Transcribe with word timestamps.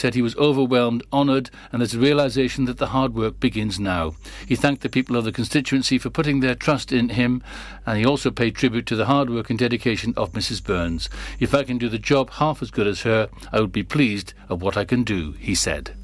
said 0.00 0.14
he 0.14 0.22
was 0.22 0.36
overwhelmed, 0.36 1.02
honoured, 1.12 1.50
and 1.72 1.80
there's 1.80 1.94
a 1.94 1.98
realisation 1.98 2.66
that 2.66 2.78
the 2.78 2.86
hard 2.86 3.16
work 3.16 3.40
begins 3.40 3.80
now. 3.80 4.14
He 4.46 4.54
thanked 4.54 4.82
the 4.82 4.88
people 4.88 5.16
of 5.16 5.24
the 5.24 5.32
constituency 5.32 5.98
for 5.98 6.08
putting 6.08 6.38
their 6.38 6.54
trust 6.54 6.92
in 6.92 7.08
him, 7.08 7.42
and 7.84 7.98
he 7.98 8.06
also 8.06 8.30
paid 8.30 8.54
tribute 8.54 8.86
to 8.86 8.94
the 8.94 9.06
hard 9.06 9.28
work 9.28 9.50
and 9.50 9.58
dedication 9.58 10.14
of 10.16 10.34
Mrs. 10.34 10.62
Burns. 10.62 11.08
If 11.40 11.52
I 11.52 11.64
can 11.64 11.78
do 11.78 11.88
the 11.88 11.98
job 11.98 12.30
half 12.34 12.62
as 12.62 12.70
good 12.70 12.86
as 12.86 13.02
her, 13.02 13.28
I 13.50 13.60
would 13.60 13.72
be 13.72 13.82
pleased 13.82 14.34
of 14.48 14.62
what 14.62 14.76
I 14.76 14.84
can 14.84 15.02
do, 15.02 15.32
he 15.32 15.56
said. 15.56 15.96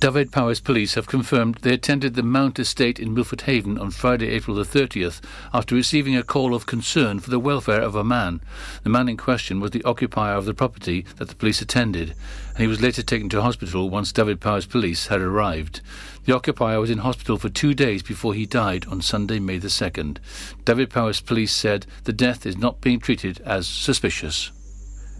Dyfed-Powys 0.00 0.60
police 0.60 0.94
have 0.94 1.06
confirmed 1.06 1.56
they 1.56 1.74
attended 1.74 2.14
the 2.14 2.22
Mount 2.22 2.58
Estate 2.58 2.98
in 2.98 3.12
Milford 3.12 3.42
Haven 3.42 3.76
on 3.76 3.90
Friday, 3.90 4.28
April 4.28 4.56
the 4.56 4.62
30th, 4.62 5.20
after 5.52 5.74
receiving 5.74 6.16
a 6.16 6.22
call 6.22 6.54
of 6.54 6.64
concern 6.64 7.20
for 7.20 7.28
the 7.28 7.38
welfare 7.38 7.82
of 7.82 7.94
a 7.94 8.02
man. 8.02 8.40
The 8.82 8.88
man 8.88 9.10
in 9.10 9.18
question 9.18 9.60
was 9.60 9.72
the 9.72 9.84
occupier 9.84 10.36
of 10.36 10.46
the 10.46 10.54
property 10.54 11.04
that 11.18 11.28
the 11.28 11.34
police 11.34 11.60
attended, 11.60 12.14
and 12.54 12.58
he 12.60 12.66
was 12.66 12.80
later 12.80 13.02
taken 13.02 13.28
to 13.28 13.42
hospital 13.42 13.90
once 13.90 14.10
Dyfed-Powys 14.10 14.64
police 14.64 15.08
had 15.08 15.20
arrived. 15.20 15.82
The 16.24 16.34
occupier 16.34 16.80
was 16.80 16.88
in 16.88 16.98
hospital 16.98 17.36
for 17.36 17.50
two 17.50 17.74
days 17.74 18.02
before 18.02 18.32
he 18.32 18.46
died 18.46 18.86
on 18.86 19.02
Sunday, 19.02 19.38
May 19.38 19.58
the 19.58 19.68
2nd. 19.68 20.16
Dyfed-Powys 20.64 21.20
police 21.20 21.54
said 21.54 21.84
the 22.04 22.14
death 22.14 22.46
is 22.46 22.56
not 22.56 22.80
being 22.80 23.00
treated 23.00 23.40
as 23.40 23.68
suspicious. 23.68 24.50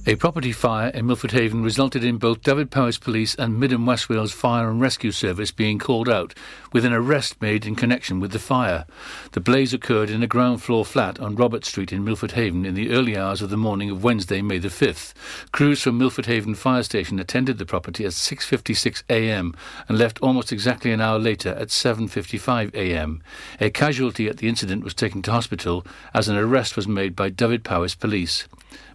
A 0.07 0.15
property 0.15 0.53
fire 0.53 0.89
in 0.89 1.07
Milford 1.07 1.33
Haven 1.33 1.63
resulted 1.63 2.03
in 2.03 2.17
both 2.17 2.41
Dyfed-Powys 2.41 2.97
Police 2.97 3.35
and 3.35 3.61
Mid 3.61 3.71
and 3.71 3.87
West 3.87 4.09
Wales 4.09 4.33
Fire 4.33 4.71
and 4.71 4.81
Rescue 4.81 5.13
Service 5.13 5.51
being 5.51 5.79
called 5.79 6.09
out, 6.09 6.33
with 6.73 6.87
an 6.87 6.95
arrest 6.95 7.41
made 7.43 7.67
in 7.67 7.77
connection 7.77 8.19
with 8.19 8.33
the 8.33 8.39
fire. 8.39 8.87
The 9.33 9.41
blaze 9.41 9.75
occurred 9.75 10.09
in 10.09 10.23
a 10.23 10.27
ground 10.27 10.63
floor 10.63 10.87
flat 10.87 11.21
on 11.21 11.37
Robert 11.37 11.67
Street 11.67 11.93
in 11.93 12.03
Milford 12.03 12.33
Haven 12.33 12.65
in 12.65 12.73
the 12.73 12.93
early 12.93 13.15
hours 13.15 13.43
of 13.43 13.51
the 13.51 13.59
morning 13.59 13.91
of 13.91 14.03
Wednesday, 14.03 14.41
May 14.41 14.59
the 14.59 14.69
5th. 14.69 15.13
Crews 15.53 15.83
from 15.83 15.99
Milford 15.99 16.27
Haven 16.27 16.55
Fire 16.55 16.83
Station 16.83 17.19
attended 17.19 17.59
the 17.59 17.67
property 17.67 18.07
at 18.07 18.13
6.56 18.13 19.03
a.m. 19.11 19.55
and 19.87 19.99
left 19.99 20.19
almost 20.23 20.51
exactly 20.51 20.93
an 20.93 21.03
hour 21.03 21.19
later 21.19 21.51
at 21.51 21.69
7.55 21.69 22.75
a.m. 22.75 23.23
A 23.61 23.69
casualty 23.69 24.29
at 24.29 24.39
the 24.39 24.49
incident 24.49 24.83
was 24.83 24.95
taken 24.95 25.21
to 25.23 25.31
hospital 25.31 25.85
as 26.15 26.27
an 26.27 26.39
arrest 26.39 26.75
was 26.75 26.89
made 26.89 27.15
by 27.15 27.29
Dyfed-Powys 27.29 27.97
Police. 27.97 28.49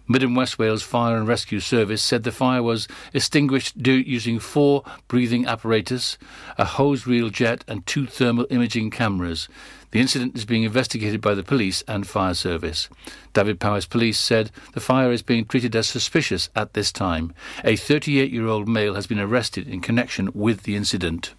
Mid 0.08 0.22
and 0.22 0.36
West 0.36 0.58
Wales 0.58 0.84
Fire 0.84 1.16
and 1.16 1.26
Rescue 1.26 1.58
Service 1.58 2.02
said 2.02 2.22
the 2.22 2.30
fire 2.30 2.62
was 2.62 2.86
extinguished 3.12 3.74
using 3.76 4.38
four 4.38 4.84
breathing 5.08 5.46
apparatus, 5.46 6.16
a 6.56 6.64
hose 6.64 7.06
reel 7.06 7.28
jet, 7.28 7.64
and 7.66 7.84
two 7.86 8.06
thermal 8.06 8.46
imaging 8.48 8.90
cameras. 8.90 9.48
The 9.90 10.00
incident 10.00 10.36
is 10.36 10.44
being 10.44 10.62
investigated 10.62 11.20
by 11.20 11.34
the 11.34 11.42
police 11.42 11.82
and 11.88 12.06
fire 12.06 12.34
service. 12.34 12.88
Dyfed-Powys 13.32 13.86
Police 13.86 14.18
said 14.18 14.52
the 14.74 14.80
fire 14.80 15.10
is 15.10 15.22
being 15.22 15.44
treated 15.44 15.74
as 15.74 15.88
suspicious 15.88 16.50
at 16.54 16.74
this 16.74 16.92
time. 16.92 17.34
A 17.64 17.74
38 17.74 18.30
year 18.30 18.46
old 18.46 18.68
male 18.68 18.94
has 18.94 19.06
been 19.06 19.18
arrested 19.18 19.66
in 19.66 19.80
connection 19.80 20.30
with 20.34 20.62
the 20.62 20.76
incident. 20.76 21.34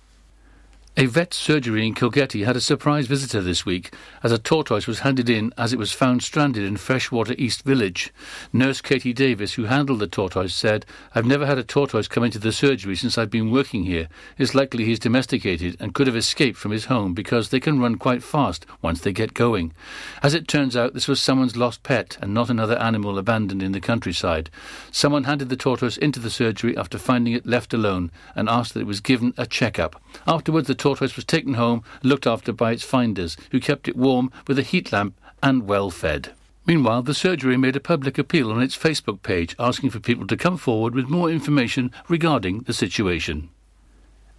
A 1.00 1.06
vet 1.06 1.32
surgery 1.32 1.86
in 1.86 1.94
Kilgetty 1.94 2.44
had 2.44 2.56
a 2.56 2.60
surprise 2.60 3.06
visitor 3.06 3.40
this 3.40 3.68
week 3.68 3.94
as 4.24 4.32
a 4.32 4.40
tortoise 4.40 4.88
was 4.88 5.02
handed 5.02 5.30
in 5.30 5.54
as 5.56 5.72
it 5.72 5.78
was 5.78 5.92
found 5.92 6.24
stranded 6.24 6.64
in 6.64 6.76
Freshwater 6.76 7.36
East 7.38 7.62
Village. 7.62 8.12
Nurse 8.52 8.82
Katie 8.82 9.14
Davis, 9.14 9.54
who 9.54 9.66
handled 9.66 10.00
the 10.00 10.08
tortoise, 10.08 10.56
said, 10.56 10.88
I've 11.14 11.28
never 11.28 11.46
had 11.46 11.60
a 11.60 11.64
tortoise 11.64 12.08
come 12.08 12.24
into 12.24 12.40
the 12.40 12.52
surgery 12.52 12.96
since 12.96 13.16
I've 13.16 13.30
been 13.30 13.52
working 13.52 13.84
here. 13.84 14.08
It's 14.40 14.56
likely 14.56 14.86
he's 14.86 14.98
domesticated 14.98 15.78
and 15.80 15.94
could 15.94 16.08
have 16.08 16.16
escaped 16.16 16.58
from 16.58 16.72
his 16.72 16.86
home 16.86 17.14
because 17.14 17.50
they 17.50 17.60
can 17.60 17.80
run 17.80 18.00
quite 18.00 18.24
fast 18.24 18.66
once 18.82 19.00
they 19.00 19.14
get 19.14 19.36
going. 19.36 19.74
As 20.24 20.34
it 20.34 20.48
turns 20.48 20.76
out, 20.76 20.96
this 20.96 21.08
was 21.08 21.22
someone's 21.22 21.56
lost 21.56 21.84
pet 21.84 22.18
and 22.24 22.34
not 22.34 22.50
another 22.50 22.80
animal 22.80 23.20
abandoned 23.20 23.62
in 23.62 23.72
the 23.72 23.80
countryside. 23.80 24.50
Someone 24.92 25.26
handed 25.26 25.50
the 25.50 25.56
tortoise 25.56 25.98
into 25.98 26.20
the 26.20 26.32
surgery 26.32 26.76
after 26.76 26.98
finding 26.98 27.34
it 27.34 27.46
left 27.46 27.72
alone 27.72 28.10
and 28.36 28.50
asked 28.50 28.74
that 28.74 28.82
it 28.82 28.88
was 28.88 29.00
given 29.00 29.36
a 29.38 29.46
checkup. 29.46 30.02
Afterwards, 30.26 30.68
the 30.68 30.87
tortoise 30.88 31.18
was 31.18 31.26
taken 31.26 31.56
home 31.56 31.84
and 32.02 32.10
looked 32.10 32.26
after 32.26 32.54
by 32.54 32.72
its 32.72 32.82
finders, 32.82 33.36
who 33.52 33.60
kept 33.60 33.90
it 33.90 33.98
warm 33.98 34.32
with 34.48 34.58
a 34.58 34.64
heat 34.64 34.94
lamp 34.94 35.14
and 35.44 35.68
well 35.68 35.90
fed. 35.90 36.32
Meanwhile, 36.66 37.02
the 37.02 37.14
surgery 37.14 37.58
made 37.58 37.76
a 37.76 37.82
public 37.82 38.18
appeal 38.18 38.54
on 38.54 38.62
its 38.62 38.78
Facebook 38.78 39.22
page 39.22 39.54
asking 39.60 39.90
for 39.90 40.00
people 40.00 40.26
to 40.28 40.38
come 40.38 40.56
forward 40.56 40.96
with 40.96 41.10
more 41.10 41.30
information 41.30 41.92
regarding 42.08 42.60
the 42.60 42.72
situation. 42.72 43.50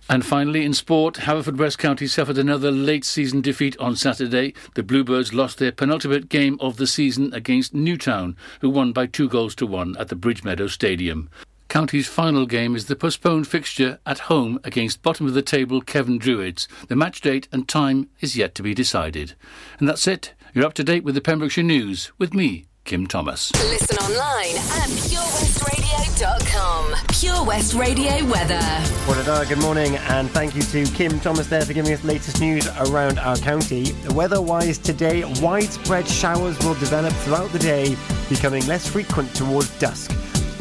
And 0.09 0.25
finally, 0.25 0.65
in 0.65 0.73
sport, 0.73 1.17
Haverfordwest 1.17 1.77
County 1.77 2.07
suffered 2.07 2.39
another 2.39 2.71
late 2.71 3.05
season 3.05 3.43
defeat 3.43 3.77
on 3.79 3.95
Saturday. 3.95 4.55
The 4.75 4.83
Bluebirds 4.83 5.35
lost 5.35 5.59
their 5.59 5.71
penultimate 5.71 6.31
game 6.31 6.57
of 6.61 6.79
the 6.79 6.87
season 6.87 7.35
against 7.35 7.75
Newtown, 7.75 8.37
who 8.63 8.71
won 8.71 8.93
by 8.93 9.05
two 9.05 9.29
goals 9.29 9.55
to 9.57 9.67
one 9.67 9.99
at 9.99 10.09
the 10.09 10.17
Bridgemeadow 10.17 10.69
Stadium. 10.69 11.29
County's 11.69 12.09
final 12.09 12.47
game 12.47 12.75
is 12.75 12.87
the 12.87 12.97
postponed 12.97 13.47
fixture 13.47 13.99
at 14.07 14.21
home 14.21 14.59
against 14.65 15.03
bottom 15.03 15.27
of 15.27 15.35
the 15.35 15.43
table 15.43 15.83
Cefn 15.83 16.19
Druids. 16.19 16.67
The 16.89 16.97
match 16.97 17.21
date 17.21 17.47
and 17.53 17.69
time 17.69 18.09
is 18.21 18.39
yet 18.39 18.55
to 18.55 18.63
be 18.63 18.73
decided. 18.73 19.35
And 19.79 19.87
that's 19.87 20.07
it. 20.07 20.33
You're 20.55 20.65
up 20.65 20.73
to 20.75 20.85
date 20.85 21.05
with 21.05 21.15
the 21.15 21.21
Pembrokeshire 21.21 21.63
News 21.63 22.11
with 22.17 22.33
me, 22.33 22.65
Kim 22.85 23.07
Thomas. 23.07 23.53
Listen 23.53 23.99
online 23.99 24.57
at 24.57 24.89
purewestradio.com. 24.89 26.95
Pure 27.21 27.45
West 27.45 27.75
Radio 27.75 28.25
weather. 28.25 28.59
Well, 29.07 29.47
good 29.47 29.61
morning, 29.61 29.97
and 29.97 30.31
thank 30.31 30.55
you 30.55 30.63
to 30.63 30.87
Kim 30.93 31.21
Thomas 31.21 31.49
there 31.49 31.67
for 31.67 31.75
giving 31.75 31.93
us 31.93 32.03
latest 32.03 32.41
news 32.41 32.67
around 32.79 33.19
our 33.19 33.37
county. 33.37 33.93
Weather-wise 34.09 34.79
today, 34.79 35.23
widespread 35.43 36.09
showers 36.09 36.59
will 36.61 36.77
develop 36.77 37.13
throughout 37.13 37.53
the 37.53 37.59
day, 37.59 37.95
becoming 38.31 38.67
less 38.67 38.89
frequent 38.89 39.35
towards 39.35 39.69
dusk. 39.79 40.13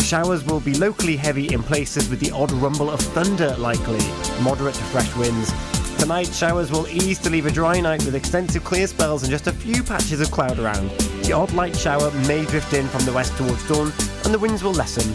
Showers 0.08 0.46
will 0.46 0.62
be 0.62 0.74
locally 0.74 1.18
heavy 1.18 1.54
in 1.54 1.62
places 1.62 2.08
with 2.08 2.22
the 2.22 2.32
odd 2.32 2.50
rumble 2.54 2.90
of 2.90 3.02
thunder 3.02 3.54
likely, 3.58 4.00
moderate 4.42 4.76
to 4.76 4.84
fresh 4.86 5.14
winds. 5.18 5.52
Tonight, 6.00 6.34
showers 6.34 6.72
will 6.72 6.88
ease 6.88 7.20
to 7.20 7.30
leave 7.30 7.46
a 7.46 7.52
dry 7.52 7.82
night 7.82 8.06
with 8.06 8.16
extensive 8.16 8.64
clear 8.64 8.88
spells 8.88 9.24
and 9.24 9.30
just 9.30 9.48
a 9.48 9.52
few 9.52 9.84
patches 9.84 10.22
of 10.22 10.32
cloud 10.32 10.60
around. 10.60 10.92
The 11.26 11.34
odd 11.34 11.52
light 11.52 11.76
shower 11.76 12.10
may 12.26 12.46
drift 12.46 12.72
in 12.72 12.88
from 12.88 13.04
the 13.04 13.12
west 13.12 13.36
towards 13.36 13.68
dawn, 13.68 13.92
and 14.24 14.34
the 14.34 14.40
winds 14.40 14.64
will 14.64 14.72
lessen. 14.72 15.14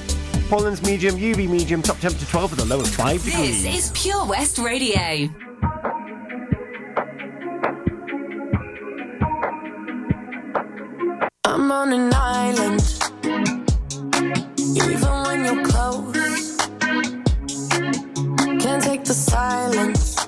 Pollen's 0.51 0.83
medium, 0.83 1.17
UV 1.17 1.49
medium, 1.49 1.81
top 1.81 1.99
temperature 1.99 2.27
12 2.27 2.51
with 2.51 2.61
a 2.61 2.65
low 2.67 2.81
of 2.81 2.89
5 2.91 3.25
degrees. 3.25 3.63
This 3.63 3.87
is 3.87 3.93
Pure 3.95 4.27
West 4.27 4.59
Radio. 4.59 5.31
I'm 11.47 11.73
on 11.73 11.95
an 11.95 12.13
island 12.13 13.62
even 14.63 15.13
when 15.25 15.45
you're 15.45 15.65
close. 15.65 16.57
Can't 18.63 18.83
take 18.83 19.05
the 19.05 19.15
silence. 19.15 20.22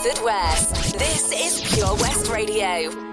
Haverfordwest. 0.00 0.98
This 0.98 1.30
is 1.30 1.74
Pure 1.74 1.94
West 1.96 2.28
Radio. 2.28 3.09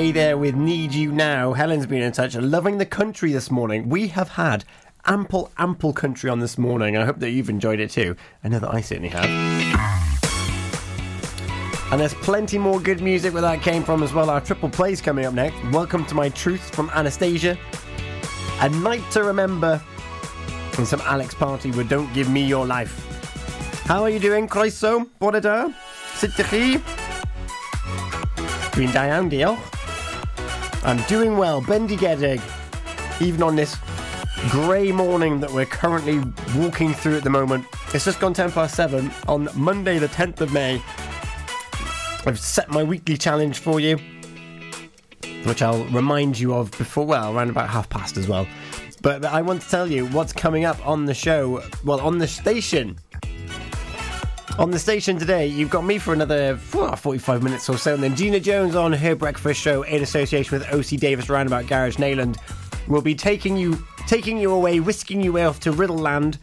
A 0.00 0.12
there 0.12 0.38
with 0.38 0.54
Need 0.54 0.94
You 0.94 1.12
Now. 1.12 1.52
Helen's 1.52 1.84
been 1.84 2.00
in 2.00 2.10
touch. 2.12 2.34
Loving 2.34 2.78
the 2.78 2.86
country 2.86 3.34
this 3.34 3.50
morning. 3.50 3.90
We 3.90 4.08
have 4.08 4.30
had 4.30 4.64
ample, 5.04 5.52
ample 5.58 5.92
country 5.92 6.30
on 6.30 6.40
this 6.40 6.56
morning. 6.56 6.96
I 6.96 7.04
hope 7.04 7.18
that 7.18 7.28
you've 7.32 7.50
enjoyed 7.50 7.80
it 7.80 7.90
too. 7.90 8.16
I 8.42 8.48
know 8.48 8.60
that 8.60 8.72
I 8.72 8.80
certainly 8.80 9.10
have. 9.10 9.26
And 11.92 12.00
there's 12.00 12.14
plenty 12.14 12.56
more 12.56 12.80
good 12.80 13.02
music 13.02 13.34
where 13.34 13.42
that 13.42 13.60
came 13.60 13.84
from 13.84 14.02
as 14.02 14.14
well. 14.14 14.30
Our 14.30 14.40
triple 14.40 14.70
plays 14.70 15.02
coming 15.02 15.26
up 15.26 15.34
next. 15.34 15.62
Welcome 15.70 16.06
to 16.06 16.14
My 16.14 16.30
Truth 16.30 16.74
from 16.74 16.88
Anastacia. 16.88 17.58
A 18.62 18.70
Night 18.70 19.04
to 19.10 19.22
Remember. 19.22 19.82
And 20.78 20.88
some 20.88 21.02
Alex 21.02 21.34
Party 21.34 21.72
with 21.72 21.90
Don't 21.90 22.10
Give 22.14 22.30
Me 22.30 22.42
Your 22.42 22.64
Life. 22.64 23.06
How 23.84 24.02
are 24.02 24.08
you 24.08 24.18
doing, 24.18 24.48
Croeso? 24.48 25.06
Bore 25.18 25.42
da? 25.42 25.70
Sut 26.14 26.30
chi? 26.30 26.80
I'm 30.82 31.02
doing 31.02 31.36
well, 31.36 31.60
bendigedig. 31.60 32.40
Even 33.20 33.42
on 33.42 33.54
this 33.54 33.76
grey 34.48 34.90
morning 34.90 35.38
that 35.40 35.50
we're 35.50 35.66
currently 35.66 36.22
walking 36.56 36.94
through 36.94 37.18
at 37.18 37.22
the 37.22 37.30
moment. 37.30 37.66
It's 37.92 38.06
just 38.06 38.18
gone 38.18 38.32
10 38.32 38.52
past 38.52 38.74
7 38.76 39.10
on 39.28 39.50
Monday, 39.54 39.98
the 39.98 40.08
10th 40.08 40.40
of 40.40 40.54
May. 40.54 40.82
I've 42.24 42.38
set 42.38 42.70
my 42.70 42.82
weekly 42.82 43.18
challenge 43.18 43.58
for 43.58 43.78
you, 43.78 43.98
which 45.44 45.60
I'll 45.60 45.84
remind 45.86 46.38
you 46.38 46.54
of 46.54 46.70
before, 46.72 47.04
well, 47.04 47.36
around 47.36 47.50
about 47.50 47.68
half 47.68 47.90
past 47.90 48.16
as 48.16 48.26
well. 48.26 48.46
But 49.02 49.24
I 49.26 49.42
want 49.42 49.60
to 49.60 49.68
tell 49.68 49.86
you 49.86 50.06
what's 50.06 50.32
coming 50.32 50.64
up 50.64 50.86
on 50.86 51.04
the 51.04 51.14
show, 51.14 51.62
well, 51.84 52.00
on 52.00 52.16
the 52.18 52.28
station. 52.28 52.98
On 54.60 54.70
the 54.70 54.78
station 54.78 55.18
today, 55.18 55.46
you've 55.46 55.70
got 55.70 55.86
me 55.86 55.96
for 55.96 56.12
another 56.12 56.54
45 56.54 57.42
minutes 57.42 57.66
or 57.70 57.78
so, 57.78 57.94
and 57.94 58.02
then 58.02 58.14
Gina 58.14 58.38
Jones 58.38 58.76
on 58.76 58.92
her 58.92 59.16
breakfast 59.16 59.58
show 59.58 59.84
in 59.84 60.02
association 60.02 60.58
with 60.58 60.70
OC 60.70 61.00
Davis 61.00 61.30
Roundabout 61.30 61.66
Garage 61.66 61.96
Neyland 61.96 62.36
will 62.86 63.00
be 63.00 63.14
taking 63.14 63.56
you 63.56 63.82
taking 64.06 64.36
you 64.36 64.52
away, 64.52 64.78
whisking 64.78 65.22
you 65.22 65.30
away 65.30 65.46
off 65.46 65.60
to 65.60 65.72
Riddle 65.72 65.96
Land. 65.96 66.38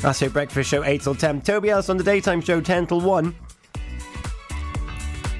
That's 0.00 0.20
her 0.20 0.30
breakfast 0.30 0.70
show 0.70 0.84
8 0.84 1.02
till 1.02 1.14
10. 1.14 1.42
Toby 1.42 1.68
Ellis 1.68 1.90
on 1.90 1.98
the 1.98 2.02
daytime 2.02 2.40
show 2.40 2.62
10 2.62 2.86
till 2.86 3.02
1. 3.02 3.34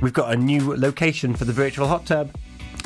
we've 0.03 0.13
got 0.13 0.31
a 0.31 0.37
new 0.37 0.77
location 0.77 1.35
for 1.35 1.47
the 1.47 1.55
virtual 1.55 1.89
hot 1.89 2.05
tub. 2.05 2.37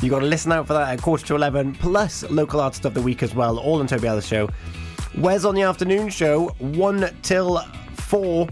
You've 0.01 0.13
got 0.13 0.21
to 0.21 0.27
listen 0.27 0.53
out 0.53 0.69
for 0.69 0.75
that 0.75 0.93
at 0.93 1.03
quarter 1.03 1.27
to 1.27 1.35
11, 1.35 1.75
plus 1.75 2.23
local 2.31 2.61
artist 2.61 2.85
of 2.85 2.95
the 2.95 3.03
week 3.03 3.25
as 3.25 3.35
well, 3.35 3.59
all 3.59 3.81
on 3.81 3.89
Toby 3.89 4.07
Ellis 4.07 4.29
Show. 4.29 4.49
Wes 5.19 5.45
on 5.45 5.57
the 5.57 5.63
afternoon 5.63 6.09
show, 6.09 6.51
1 6.61 7.11
till 7.23 7.59
4. 7.97 8.47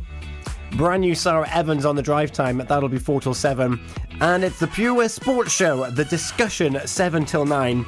Brand 0.76 1.02
new 1.02 1.14
Sarah 1.14 1.48
Evans 1.50 1.84
on 1.84 1.94
the 1.94 2.02
drive 2.02 2.32
time, 2.32 2.58
that'll 2.58 2.88
be 2.88 2.98
4 2.98 3.20
till 3.20 3.34
7. 3.34 3.80
And 4.20 4.42
it's 4.42 4.58
the 4.58 4.66
Pure 4.66 5.08
Sports 5.08 5.52
Show, 5.52 5.88
the 5.90 6.04
discussion, 6.04 6.80
7 6.84 7.24
till 7.24 7.46
9. 7.46 7.86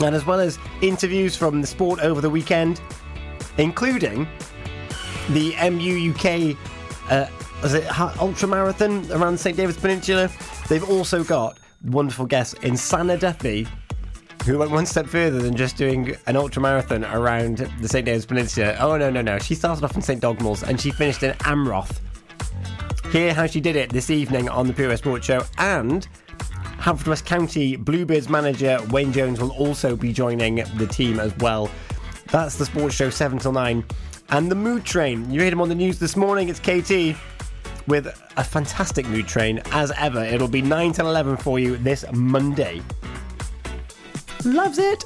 And 0.00 0.14
as 0.14 0.24
well 0.24 0.40
as 0.40 0.58
interviews 0.80 1.36
from 1.36 1.60
the 1.60 1.66
sport 1.66 2.00
over 2.00 2.20
the 2.20 2.30
weekend, 2.30 2.80
including 3.58 4.26
the 5.30 5.54
MU 5.70 6.12
UK 6.12 6.56
uh, 7.10 7.26
is 7.64 7.74
it 7.74 8.00
ultra 8.20 8.48
marathon 8.48 9.10
around 9.12 9.34
the 9.34 9.38
St 9.38 9.56
David's 9.56 9.78
Peninsula. 9.78 10.30
They've 10.68 10.88
also 10.88 11.24
got 11.24 11.58
wonderful 11.84 12.26
guests 12.26 12.54
in 12.62 12.76
Duffy, 13.18 13.66
who 14.48 14.56
went 14.56 14.70
one 14.70 14.86
step 14.86 15.06
further 15.06 15.42
than 15.42 15.54
just 15.54 15.76
doing 15.76 16.16
an 16.26 16.34
ultra 16.34 16.62
marathon 16.62 17.04
around 17.04 17.58
the 17.82 17.88
St 17.88 18.06
David's 18.06 18.24
Peninsula. 18.24 18.74
Oh 18.80 18.96
no 18.96 19.10
no 19.10 19.20
no! 19.20 19.38
She 19.38 19.54
started 19.54 19.84
off 19.84 19.94
in 19.94 20.00
St 20.00 20.22
Dogmaels 20.22 20.66
and 20.66 20.80
she 20.80 20.90
finished 20.90 21.22
in 21.22 21.34
Amroth. 21.40 22.00
Hear 23.12 23.34
how 23.34 23.46
she 23.46 23.60
did 23.60 23.76
it 23.76 23.90
this 23.90 24.08
evening 24.08 24.48
on 24.48 24.66
the 24.66 24.72
Pure 24.72 24.96
Sports 24.96 25.26
Show 25.26 25.42
and. 25.58 26.08
Haverfordwest 26.78 27.26
County 27.26 27.76
Bluebirds 27.76 28.30
manager 28.30 28.78
Wayne 28.90 29.12
Jones 29.12 29.38
will 29.38 29.50
also 29.50 29.94
be 29.96 30.14
joining 30.14 30.64
the 30.76 30.86
team 30.86 31.20
as 31.20 31.36
well. 31.38 31.68
That's 32.28 32.54
the 32.54 32.64
sports 32.64 32.94
show 32.94 33.10
7 33.10 33.38
till 33.38 33.52
9. 33.52 33.84
And 34.30 34.50
the 34.50 34.54
mood 34.54 34.84
train. 34.84 35.30
You 35.30 35.42
heard 35.42 35.52
him 35.52 35.60
on 35.60 35.68
the 35.68 35.74
news 35.74 35.98
this 35.98 36.16
morning. 36.16 36.48
It's 36.48 36.60
KT 36.60 37.18
with 37.88 38.06
a 38.36 38.44
fantastic 38.44 39.06
mood 39.08 39.26
train 39.26 39.60
as 39.72 39.92
ever. 39.98 40.24
It'll 40.24 40.48
be 40.48 40.62
9 40.62 40.92
till 40.92 41.08
11 41.08 41.38
for 41.38 41.58
you 41.58 41.76
this 41.78 42.04
Monday. 42.12 42.80
Loves 44.44 44.78
it. 44.78 45.04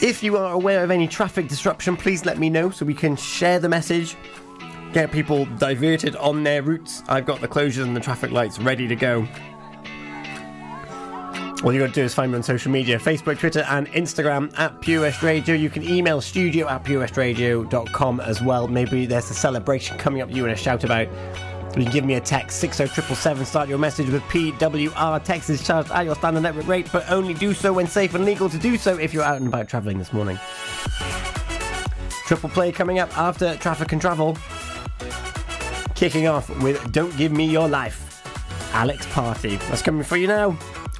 If 0.00 0.22
you 0.22 0.36
are 0.36 0.52
aware 0.52 0.82
of 0.82 0.90
any 0.90 1.08
traffic 1.08 1.48
disruption, 1.48 1.96
please 1.96 2.24
let 2.24 2.38
me 2.38 2.50
know 2.50 2.70
so 2.70 2.84
we 2.84 2.94
can 2.94 3.16
share 3.16 3.58
the 3.58 3.68
message, 3.68 4.16
get 4.92 5.12
people 5.12 5.46
diverted 5.56 6.16
on 6.16 6.42
their 6.42 6.62
routes. 6.62 7.02
I've 7.08 7.26
got 7.26 7.40
the 7.40 7.48
closures 7.48 7.84
and 7.84 7.96
the 7.96 8.00
traffic 8.00 8.30
lights 8.30 8.58
ready 8.58 8.88
to 8.88 8.96
go. 8.96 9.26
All 11.62 11.72
you 11.72 11.80
got 11.80 11.86
to 11.86 11.92
do 11.92 12.02
is 12.02 12.12
find 12.12 12.30
me 12.30 12.36
on 12.36 12.42
social 12.42 12.70
media 12.70 12.98
Facebook, 12.98 13.38
Twitter, 13.38 13.64
and 13.70 13.86
Instagram 13.88 14.52
at 14.58 14.82
Pure 14.82 15.02
West 15.02 15.22
Radio. 15.22 15.54
You 15.54 15.70
can 15.70 15.82
email 15.82 16.20
studio 16.20 16.68
at 16.68 16.84
purewestradio.com 16.84 18.20
as 18.20 18.42
well. 18.42 18.68
Maybe 18.68 19.06
there's 19.06 19.30
a 19.30 19.34
celebration 19.34 19.96
coming 19.96 20.20
up 20.20 20.30
you 20.30 20.42
want 20.42 20.54
to 20.54 20.62
shout 20.62 20.84
about. 20.84 21.08
You 21.76 21.90
give 21.90 22.04
me 22.04 22.14
a 22.14 22.20
text 22.20 22.60
60777. 22.60 23.44
Start 23.46 23.68
your 23.68 23.78
message 23.78 24.08
with 24.08 24.22
PWR. 24.24 25.22
Text 25.24 25.50
is 25.50 25.66
charged 25.66 25.90
at 25.90 26.04
your 26.04 26.14
standard 26.14 26.42
network 26.42 26.68
rate, 26.68 26.88
but 26.92 27.10
only 27.10 27.34
do 27.34 27.52
so 27.52 27.72
when 27.72 27.88
safe 27.88 28.14
and 28.14 28.24
legal 28.24 28.48
to 28.48 28.58
do 28.58 28.76
so 28.76 28.96
if 28.96 29.12
you're 29.12 29.24
out 29.24 29.38
and 29.38 29.48
about 29.48 29.68
travelling 29.68 29.98
this 29.98 30.12
morning. 30.12 30.38
Triple 32.26 32.48
play 32.50 32.70
coming 32.70 33.00
up 33.00 33.16
after 33.18 33.56
traffic 33.56 33.92
and 33.92 34.00
travel. 34.00 34.38
Kicking 35.94 36.28
off 36.28 36.48
with 36.62 36.92
Don't 36.92 37.16
Give 37.16 37.32
Me 37.32 37.44
Your 37.44 37.68
Life. 37.68 38.22
Alex 38.72 39.06
Party. 39.06 39.56
That's 39.56 39.82
coming 39.82 40.04
for 40.04 40.16
you 40.16 40.28
now 40.28 40.56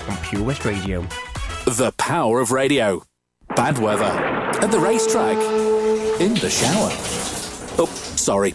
on 0.09 0.17
Pure 0.23 0.43
West 0.43 0.65
Radio. 0.65 1.07
The 1.67 1.93
power 1.99 2.41
of 2.41 2.51
radio. 2.51 3.03
Bad 3.55 3.79
weather. 3.79 4.05
At 4.05 4.71
the 4.71 4.79
racetrack. 4.81 5.37
In 6.21 6.35
the 6.35 6.51
shower. 6.51 6.91
Oh, 7.79 7.87
sorry. 8.17 8.55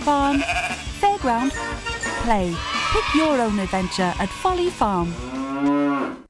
farm, 0.06 0.38
fairground, 1.02 1.52
play. 2.24 2.56
Pick 2.94 3.16
your 3.16 3.42
own 3.42 3.60
adventure 3.60 4.14
at 4.18 4.30
Folly 4.30 4.70
Farm. 4.70 6.24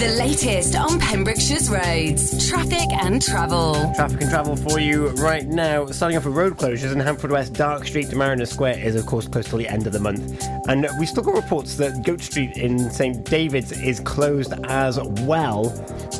The 0.00 0.08
latest 0.16 0.76
on 0.76 0.98
Pembrokeshire's 0.98 1.68
roads, 1.68 2.48
traffic 2.48 2.90
and 2.90 3.20
travel. 3.20 3.74
Traffic 3.94 4.22
and 4.22 4.30
travel 4.30 4.56
for 4.56 4.80
you 4.80 5.08
right 5.16 5.46
now. 5.46 5.84
Starting 5.88 6.16
off 6.16 6.24
with 6.24 6.34
road 6.34 6.56
closures 6.56 6.90
in 6.92 6.98
Haverfordwest, 7.00 7.52
Dark 7.52 7.84
Street 7.84 8.08
to 8.08 8.16
Mariner 8.16 8.46
Square 8.46 8.78
is, 8.78 8.94
of 8.94 9.04
course, 9.04 9.28
close 9.28 9.46
till 9.46 9.58
the 9.58 9.68
end 9.68 9.86
of 9.86 9.92
the 9.92 10.00
month. 10.00 10.42
And 10.68 10.88
we've 10.98 11.06
still 11.06 11.22
got 11.22 11.34
reports 11.34 11.76
that 11.76 12.02
Goat 12.02 12.22
Street 12.22 12.56
in 12.56 12.90
St 12.90 13.22
David's 13.26 13.72
is 13.72 14.00
closed 14.00 14.54
as 14.64 14.98
well. 15.26 15.68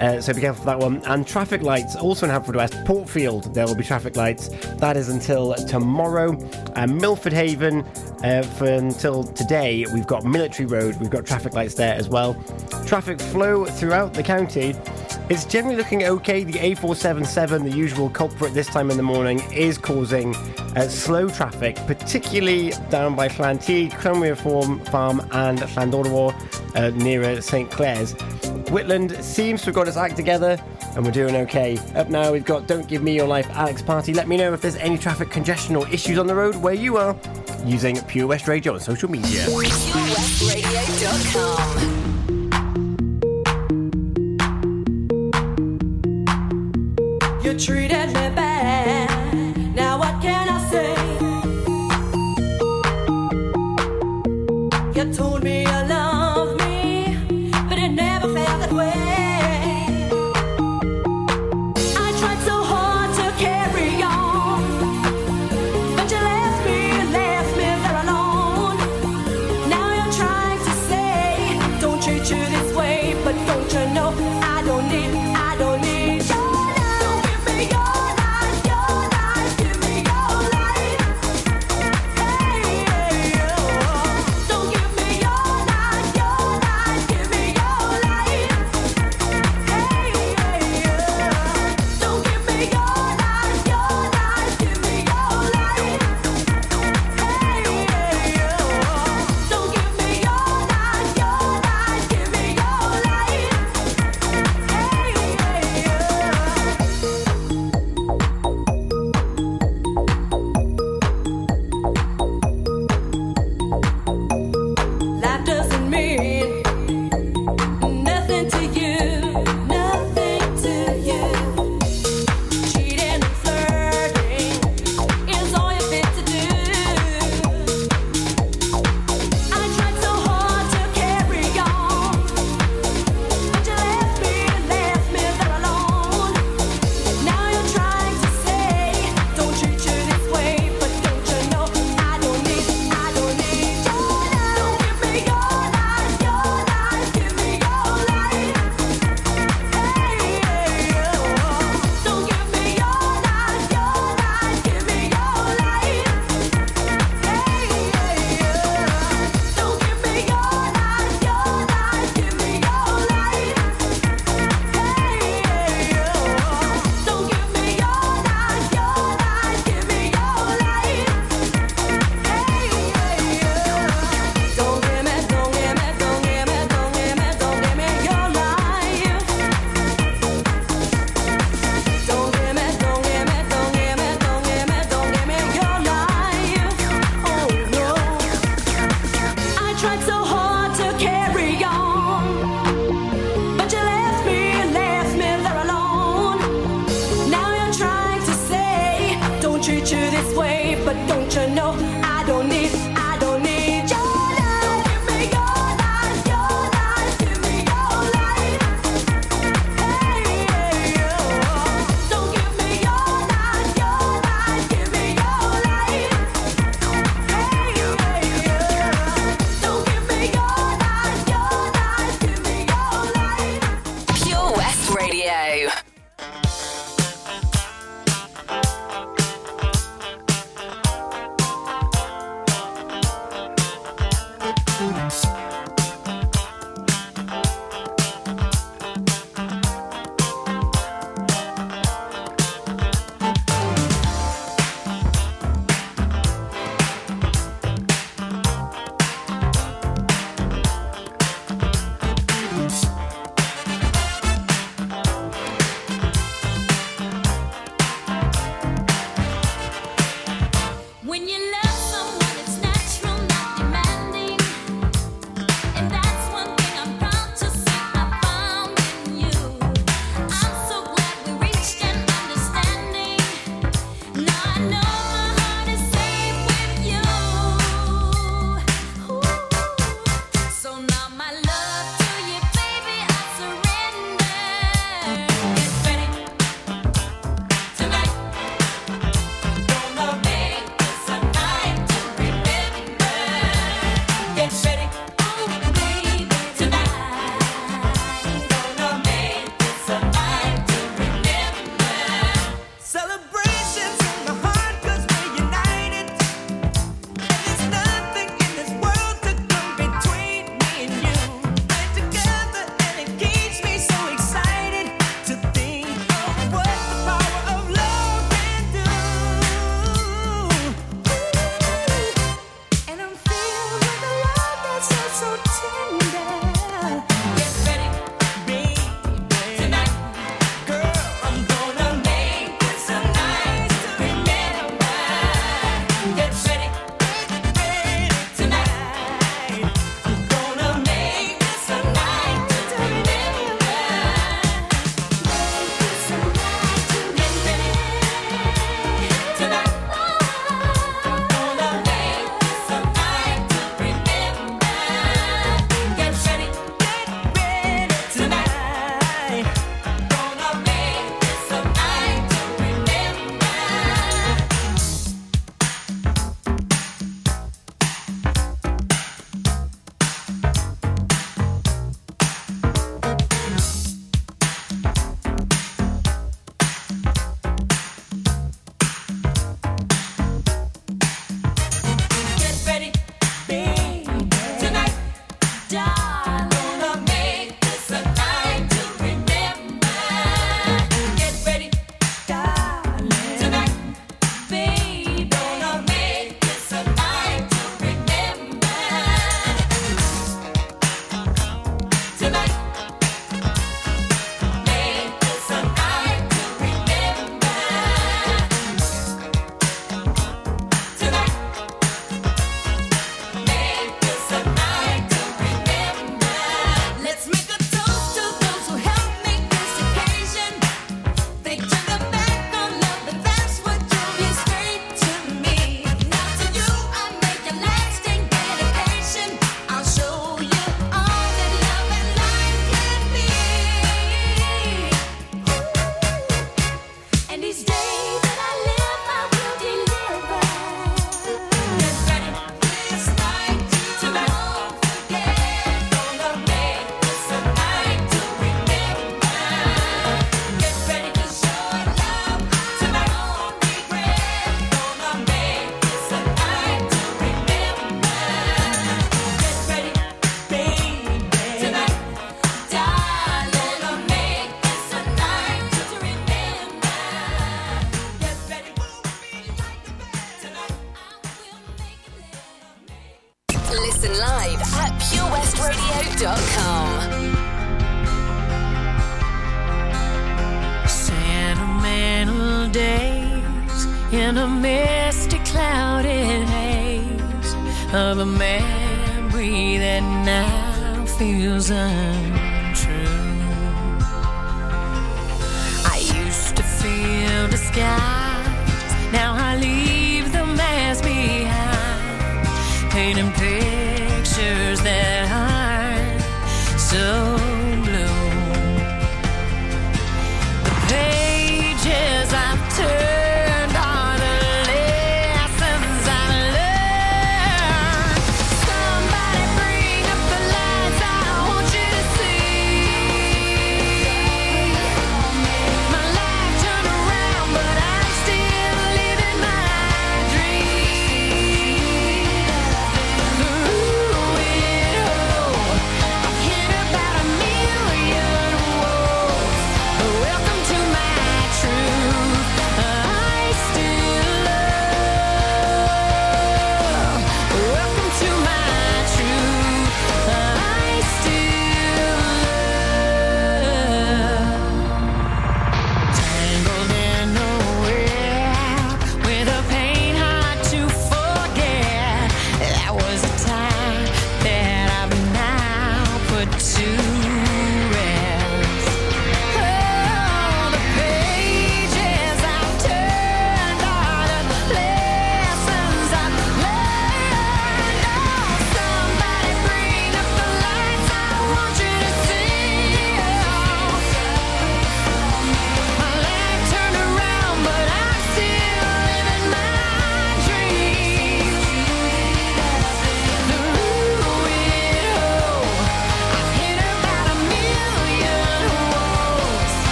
Uh, 0.00 0.20
so 0.20 0.32
be 0.34 0.40
careful 0.40 0.64
for 0.64 0.70
that 0.70 0.78
one. 0.78 1.02
And 1.06 1.26
traffic 1.26 1.62
lights 1.62 1.96
also 1.96 2.26
in 2.26 2.32
Haverfordwest, 2.32 2.84
Portfield, 2.84 3.54
there 3.54 3.66
will 3.66 3.74
be 3.74 3.84
traffic 3.84 4.16
lights. 4.16 4.48
That 4.76 4.96
is 4.96 5.08
until 5.08 5.54
tomorrow. 5.54 6.38
And 6.76 6.96
Milford 6.96 7.32
Haven, 7.32 7.80
uh, 8.22 8.42
for 8.42 8.66
until 8.66 9.24
today, 9.24 9.86
we've 9.92 10.06
got 10.06 10.24
Military 10.24 10.66
Road, 10.66 10.96
we've 11.00 11.10
got 11.10 11.26
traffic 11.26 11.54
lights 11.54 11.74
there 11.74 11.94
as 11.94 12.08
well. 12.08 12.34
Traffic 12.86 13.20
flow 13.20 13.64
throughout 13.64 14.14
the 14.14 14.22
county. 14.22 14.74
It's 15.30 15.46
generally 15.46 15.76
looking 15.76 16.04
okay. 16.04 16.44
The 16.44 16.58
A477, 16.58 17.64
the 17.64 17.70
usual 17.70 18.10
culprit 18.10 18.52
this 18.52 18.66
time 18.66 18.90
in 18.90 18.98
the 18.98 19.02
morning, 19.02 19.40
is 19.52 19.78
causing 19.78 20.34
uh, 20.76 20.88
slow 20.88 21.28
traffic, 21.28 21.76
particularly 21.86 22.72
down 22.90 23.14
by 23.14 23.28
Llanteg, 23.28 23.92
Cranmere 23.92 24.36
Farm, 24.36 25.20
and 25.32 25.58
Llanddowror, 25.60 26.34
uh, 26.76 26.90
nearer 26.96 27.40
St 27.40 27.70
Clears. 27.70 28.14
Whitland 28.66 29.22
seems 29.22 29.60
to 29.62 29.66
have 29.66 29.74
got 29.74 29.88
its 29.88 29.96
act 29.96 30.16
together, 30.16 30.58
and 30.96 31.04
we're 31.04 31.10
doing 31.12 31.36
okay. 31.36 31.78
Up 31.94 32.08
now, 32.08 32.32
we've 32.32 32.44
got 32.44 32.66
Don't 32.66 32.88
Give 32.88 33.02
Me 33.02 33.14
Your 33.14 33.26
Life, 33.26 33.48
Alex 33.50 33.82
Party. 33.82 34.12
Let 34.12 34.28
me 34.28 34.36
know 34.36 34.52
if 34.52 34.60
there's 34.60 34.76
any 34.76 34.98
traffic 34.98 35.30
congestion 35.30 35.76
or 35.76 35.88
issues 35.88 36.18
on 36.18 36.26
the 36.26 36.34
road 36.34 36.56
where 36.56 36.74
you 36.74 36.96
are 36.96 37.16
using 37.64 38.00
Pure 38.04 38.26
West 38.26 38.48
Radio 38.48 38.74
on 38.74 38.80
social 38.80 39.10
media. 39.10 39.46
You 47.42 47.58
treated 47.58 48.06
me 48.08 48.12
bad. 48.12 48.43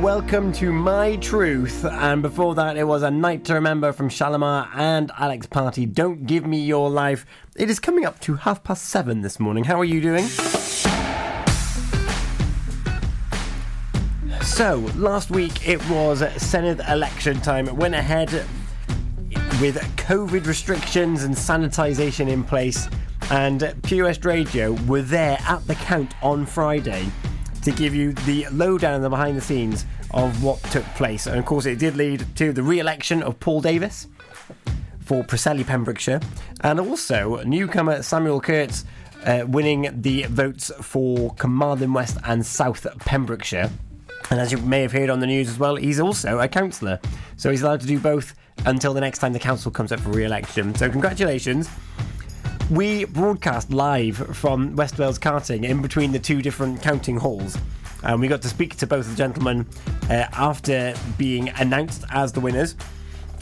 Welcome 0.00 0.52
to 0.52 0.72
My 0.72 1.16
Truth. 1.16 1.86
And 1.86 2.20
before 2.20 2.54
that, 2.56 2.76
it 2.76 2.84
was 2.84 3.02
A 3.02 3.10
Night 3.10 3.46
to 3.46 3.54
Remember 3.54 3.92
from 3.94 4.10
Shalamar 4.10 4.68
and 4.74 5.10
Alex 5.18 5.46
Party. 5.46 5.86
Don't 5.86 6.26
Give 6.26 6.44
Me 6.44 6.60
Your 6.60 6.90
Life. 6.90 7.24
It 7.56 7.70
is 7.70 7.80
coming 7.80 8.04
up 8.04 8.20
to 8.20 8.34
half 8.34 8.62
past 8.62 8.84
seven 8.84 9.22
this 9.22 9.40
morning. 9.40 9.64
How 9.64 9.80
are 9.80 9.86
you 9.86 10.02
doing? 10.02 10.26
So, 14.42 14.86
last 14.96 15.30
week 15.30 15.66
it 15.66 15.78
was 15.88 16.20
Senedd 16.20 16.86
election 16.90 17.40
time. 17.40 17.66
It 17.66 17.74
went 17.74 17.94
ahead 17.94 18.30
with 19.62 19.76
COVID 19.96 20.46
restrictions 20.46 21.24
and 21.24 21.34
sanitisation 21.34 22.28
in 22.28 22.44
place, 22.44 22.86
and 23.30 23.74
West 23.90 24.26
Radio 24.26 24.72
were 24.84 25.02
there 25.02 25.38
at 25.48 25.66
the 25.66 25.74
count 25.74 26.12
on 26.22 26.44
Friday 26.44 27.06
to 27.66 27.72
give 27.72 27.96
you 27.96 28.12
the 28.12 28.46
lowdown 28.52 28.94
and 28.94 29.02
the 29.02 29.10
behind 29.10 29.36
the 29.36 29.40
scenes 29.40 29.86
of 30.14 30.40
what 30.44 30.62
took 30.70 30.84
place. 30.94 31.26
And 31.26 31.36
of 31.36 31.44
course, 31.46 31.66
it 31.66 31.80
did 31.80 31.96
lead 31.96 32.24
to 32.36 32.52
the 32.52 32.62
re 32.62 32.78
election 32.78 33.24
of 33.24 33.40
Paul 33.40 33.60
Davies 33.60 34.06
for 35.00 35.24
Preseli, 35.24 35.66
Pembrokeshire, 35.66 36.20
and 36.60 36.78
also 36.78 37.42
newcomer 37.42 38.04
Samuel 38.04 38.40
Kurtz 38.40 38.84
uh, 39.24 39.46
winning 39.48 39.90
the 40.00 40.26
votes 40.28 40.70
for 40.80 41.34
Carmarthen 41.34 41.92
West 41.92 42.18
and 42.22 42.46
South 42.46 42.86
Pembrokeshire. 43.00 43.68
And 44.30 44.38
as 44.38 44.52
you 44.52 44.58
may 44.58 44.82
have 44.82 44.92
heard 44.92 45.10
on 45.10 45.18
the 45.18 45.26
news 45.26 45.48
as 45.48 45.58
well, 45.58 45.74
he's 45.74 45.98
also 45.98 46.38
a 46.38 46.46
councillor. 46.46 47.00
So 47.36 47.50
he's 47.50 47.62
allowed 47.62 47.80
to 47.80 47.86
do 47.88 47.98
both 47.98 48.36
until 48.64 48.94
the 48.94 49.00
next 49.00 49.18
time 49.18 49.32
the 49.32 49.40
council 49.40 49.72
comes 49.72 49.90
up 49.90 49.98
for 49.98 50.10
re 50.10 50.24
election. 50.24 50.72
So, 50.76 50.88
congratulations. 50.88 51.68
We 52.70 53.04
broadcast 53.04 53.70
live 53.70 54.16
from 54.36 54.74
West 54.74 54.98
Wales 54.98 55.20
Karting 55.20 55.62
in 55.62 55.82
between 55.82 56.10
the 56.10 56.18
two 56.18 56.42
different 56.42 56.82
counting 56.82 57.16
halls. 57.16 57.56
And 58.02 58.20
we 58.20 58.26
got 58.26 58.42
to 58.42 58.48
speak 58.48 58.74
to 58.78 58.88
both 58.88 59.08
the 59.08 59.14
gentlemen 59.14 59.66
uh, 60.10 60.26
after 60.32 60.92
being 61.16 61.50
announced 61.50 62.04
as 62.10 62.32
the 62.32 62.40
winners. 62.40 62.74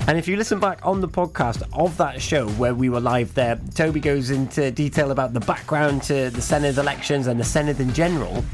And 0.06 0.18
if 0.18 0.28
you 0.28 0.36
listen 0.36 0.60
back 0.60 0.84
on 0.84 1.00
the 1.00 1.08
podcast 1.08 1.62
of 1.72 1.96
that 1.96 2.20
show 2.20 2.50
where 2.50 2.74
we 2.74 2.90
were 2.90 3.00
live 3.00 3.32
there, 3.32 3.58
Toby 3.74 3.98
goes 3.98 4.28
into 4.28 4.70
detail 4.70 5.10
about 5.10 5.32
the 5.32 5.40
background 5.40 6.02
to 6.02 6.28
the 6.28 6.42
Senedd 6.42 6.76
elections 6.76 7.26
and 7.26 7.40
the 7.40 7.44
Senedd 7.44 7.80
in 7.80 7.94
general 7.94 8.44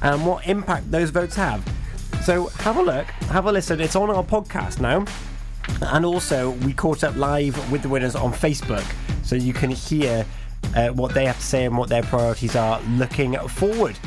and 0.00 0.24
what 0.24 0.46
impact 0.46 0.90
those 0.90 1.10
votes 1.10 1.36
have. 1.36 1.62
So 2.22 2.46
have 2.46 2.78
a 2.78 2.82
look, 2.82 3.06
have 3.28 3.44
a 3.44 3.52
listen. 3.52 3.78
It's 3.78 3.94
on 3.94 4.08
our 4.08 4.24
podcast 4.24 4.80
now. 4.80 5.04
And 5.82 6.06
also, 6.06 6.52
we 6.52 6.72
caught 6.72 7.04
up 7.04 7.14
live 7.16 7.70
with 7.70 7.82
the 7.82 7.90
winners 7.90 8.16
on 8.16 8.32
Facebook 8.32 8.86
so 9.28 9.36
you 9.36 9.52
can 9.52 9.70
hear 9.70 10.24
uh, 10.74 10.88
what 10.88 11.12
they 11.12 11.26
have 11.26 11.36
to 11.36 11.44
say 11.44 11.66
and 11.66 11.76
what 11.76 11.90
their 11.90 12.02
priorities 12.02 12.56
are 12.56 12.80
looking 12.92 13.34
forward. 13.48 13.98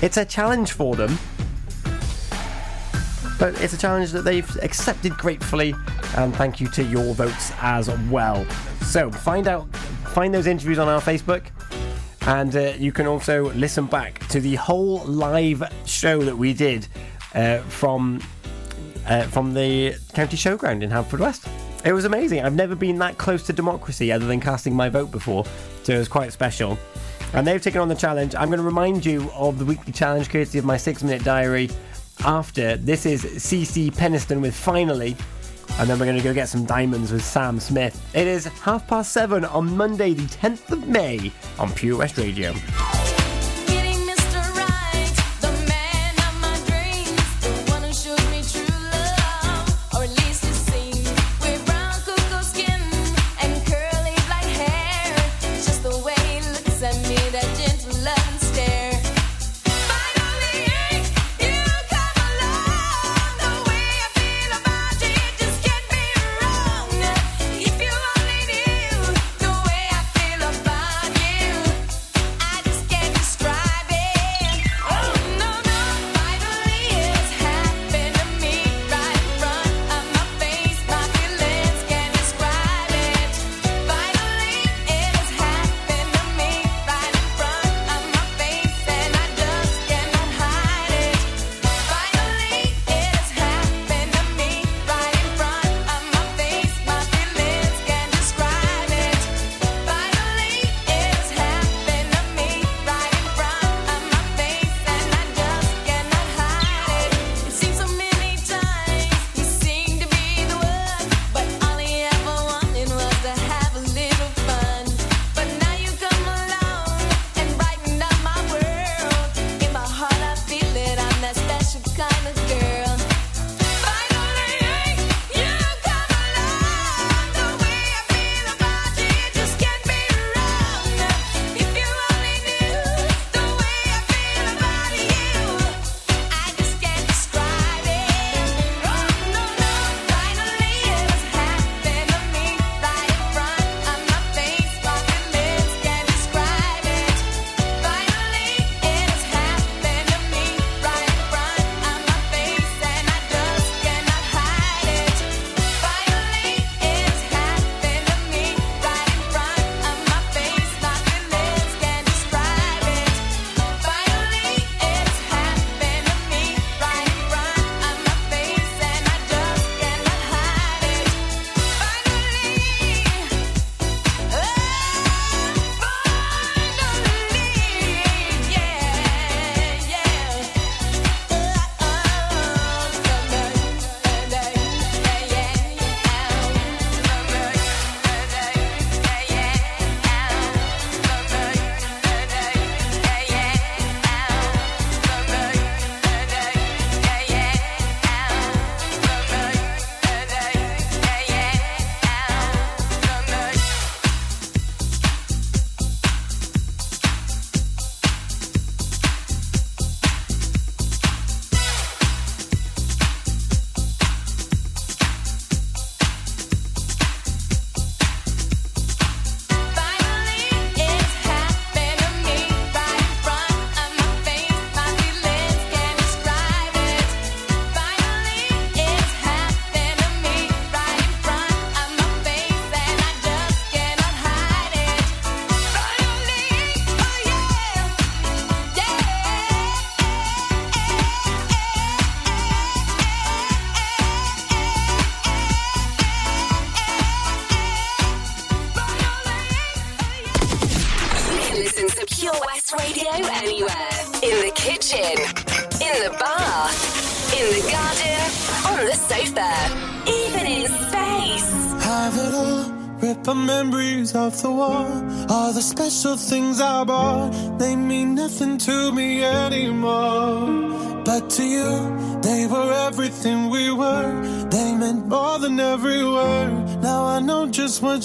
It's 0.00 0.16
a 0.16 0.24
challenge 0.24 0.72
for 0.72 0.96
them, 0.96 1.18
but 3.38 3.60
it's 3.60 3.74
a 3.74 3.78
challenge 3.78 4.12
that 4.12 4.22
they've 4.22 4.56
accepted 4.62 5.12
gratefully, 5.18 5.74
and 6.16 6.34
thank 6.34 6.60
you 6.60 6.68
to 6.68 6.82
your 6.82 7.12
votes 7.12 7.52
as 7.60 7.90
well. 8.08 8.46
So 8.80 9.10
find 9.10 9.48
out, 9.48 9.68
find 10.14 10.32
those 10.32 10.46
interviews 10.46 10.78
on 10.78 10.88
our 10.88 11.00
Facebook, 11.00 11.44
and 12.22 12.56
uh, 12.56 12.72
you 12.78 12.92
can 12.92 13.06
also 13.06 13.52
listen 13.52 13.84
back 13.84 14.26
to 14.28 14.40
the 14.40 14.54
whole 14.54 15.04
live 15.04 15.62
show 15.84 16.22
that 16.22 16.36
we 16.36 16.54
did 16.54 16.88
uh, 17.34 17.58
from 17.58 18.22
uh, 19.06 19.24
from 19.24 19.52
the 19.52 19.94
county 20.14 20.38
showground 20.38 20.82
in 20.82 20.88
Haverfordwest. 20.88 21.65
It 21.86 21.92
was 21.92 22.04
amazing. 22.04 22.44
I've 22.44 22.56
never 22.56 22.74
been 22.74 22.98
that 22.98 23.16
close 23.16 23.44
to 23.44 23.52
democracy 23.52 24.10
other 24.10 24.26
than 24.26 24.40
casting 24.40 24.74
my 24.74 24.88
vote 24.88 25.12
before, 25.12 25.44
so 25.84 25.94
it 25.94 25.98
was 25.98 26.08
quite 26.08 26.32
special. 26.32 26.76
And 27.32 27.46
they've 27.46 27.62
taken 27.62 27.80
on 27.80 27.86
the 27.86 27.94
challenge. 27.94 28.34
I'm 28.34 28.48
going 28.48 28.58
to 28.58 28.64
remind 28.64 29.06
you 29.06 29.30
of 29.36 29.60
the 29.60 29.64
weekly 29.64 29.92
challenge 29.92 30.28
courtesy 30.28 30.58
of 30.58 30.64
my 30.64 30.76
six 30.76 31.04
minute 31.04 31.22
diary 31.22 31.70
after. 32.24 32.76
This 32.76 33.06
is 33.06 33.24
CeCe 33.24 33.94
Peniston 33.94 34.40
with 34.40 34.54
Finally. 34.54 35.16
And 35.78 35.88
then 35.88 36.00
we're 36.00 36.06
going 36.06 36.18
to 36.18 36.24
go 36.24 36.34
get 36.34 36.48
some 36.48 36.64
diamonds 36.64 37.12
with 37.12 37.24
Sam 37.24 37.60
Smith. 37.60 38.04
It 38.14 38.26
is 38.26 38.46
half 38.46 38.88
past 38.88 39.12
seven 39.12 39.44
on 39.44 39.76
Monday, 39.76 40.12
the 40.12 40.22
10th 40.22 40.72
of 40.72 40.88
May, 40.88 41.30
on 41.60 41.72
Pure 41.72 41.98
West 41.98 42.18
Radio. 42.18 42.52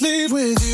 leave 0.00 0.32
with 0.32 0.66
you. 0.66 0.73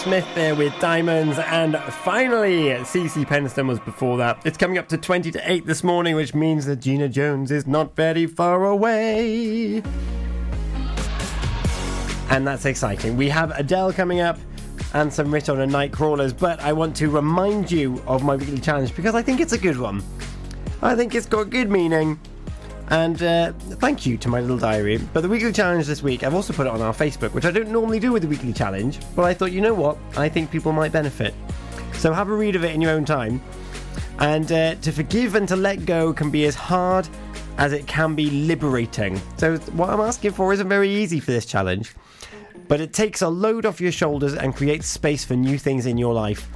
Smith 0.00 0.26
there 0.34 0.54
with 0.54 0.72
Diamonds, 0.80 1.38
and 1.38 1.76
finally, 1.76 2.70
CeCe 2.70 3.26
Peniston 3.26 3.68
was 3.68 3.78
before 3.80 4.16
that. 4.16 4.40
It's 4.46 4.56
coming 4.56 4.78
up 4.78 4.88
to 4.88 4.96
20 4.96 5.30
to 5.32 5.52
8 5.52 5.66
this 5.66 5.84
morning, 5.84 6.16
which 6.16 6.34
means 6.34 6.64
that 6.64 6.76
Gina 6.76 7.06
Jones 7.06 7.50
is 7.50 7.66
not 7.66 7.94
very 7.94 8.24
far 8.24 8.64
away. 8.64 9.82
And 12.30 12.46
that's 12.46 12.64
exciting. 12.64 13.18
We 13.18 13.28
have 13.28 13.50
Adele 13.50 13.92
coming 13.92 14.20
up 14.20 14.38
and 14.94 15.12
some 15.12 15.30
Riton 15.30 15.60
a 15.60 15.66
Nightcrawlers, 15.66 16.36
but 16.36 16.60
I 16.60 16.72
want 16.72 16.96
to 16.96 17.10
remind 17.10 17.70
you 17.70 18.02
of 18.06 18.22
my 18.22 18.36
weekly 18.36 18.58
challenge 18.58 18.96
because 18.96 19.14
I 19.14 19.20
think 19.20 19.38
it's 19.38 19.52
a 19.52 19.58
good 19.58 19.78
one. 19.78 20.02
I 20.80 20.96
think 20.96 21.14
it's 21.14 21.26
got 21.26 21.50
good 21.50 21.70
meaning. 21.70 22.18
And 22.90 23.22
uh, 23.22 23.52
thank 23.52 24.04
you 24.04 24.16
to 24.18 24.28
my 24.28 24.40
little 24.40 24.58
diary. 24.58 24.98
But 25.12 25.20
the 25.20 25.28
weekly 25.28 25.52
challenge 25.52 25.86
this 25.86 26.02
week, 26.02 26.24
I've 26.24 26.34
also 26.34 26.52
put 26.52 26.66
it 26.66 26.70
on 26.70 26.82
our 26.82 26.92
Facebook, 26.92 27.32
which 27.32 27.44
I 27.44 27.52
don't 27.52 27.70
normally 27.70 28.00
do 28.00 28.10
with 28.10 28.22
the 28.22 28.28
weekly 28.28 28.52
challenge. 28.52 28.98
But 29.14 29.24
I 29.24 29.32
thought, 29.32 29.52
you 29.52 29.60
know 29.60 29.74
what? 29.74 29.96
I 30.16 30.28
think 30.28 30.50
people 30.50 30.72
might 30.72 30.90
benefit. 30.90 31.34
So 31.94 32.12
have 32.12 32.28
a 32.28 32.34
read 32.34 32.56
of 32.56 32.64
it 32.64 32.74
in 32.74 32.80
your 32.80 32.90
own 32.90 33.04
time. 33.04 33.40
And 34.18 34.50
uh, 34.50 34.74
to 34.74 34.92
forgive 34.92 35.36
and 35.36 35.46
to 35.48 35.56
let 35.56 35.86
go 35.86 36.12
can 36.12 36.30
be 36.30 36.44
as 36.46 36.54
hard 36.54 37.08
as 37.58 37.72
it 37.72 37.86
can 37.86 38.14
be 38.14 38.28
liberating. 38.30 39.20
So 39.36 39.56
what 39.58 39.90
I'm 39.90 40.00
asking 40.00 40.32
for 40.32 40.52
isn't 40.52 40.68
very 40.68 40.90
easy 40.90 41.20
for 41.20 41.30
this 41.30 41.46
challenge. 41.46 41.94
But 42.66 42.80
it 42.80 42.92
takes 42.92 43.22
a 43.22 43.28
load 43.28 43.66
off 43.66 43.80
your 43.80 43.92
shoulders 43.92 44.34
and 44.34 44.54
creates 44.54 44.86
space 44.86 45.24
for 45.24 45.36
new 45.36 45.58
things 45.58 45.86
in 45.86 45.96
your 45.96 46.14
life. 46.14 46.48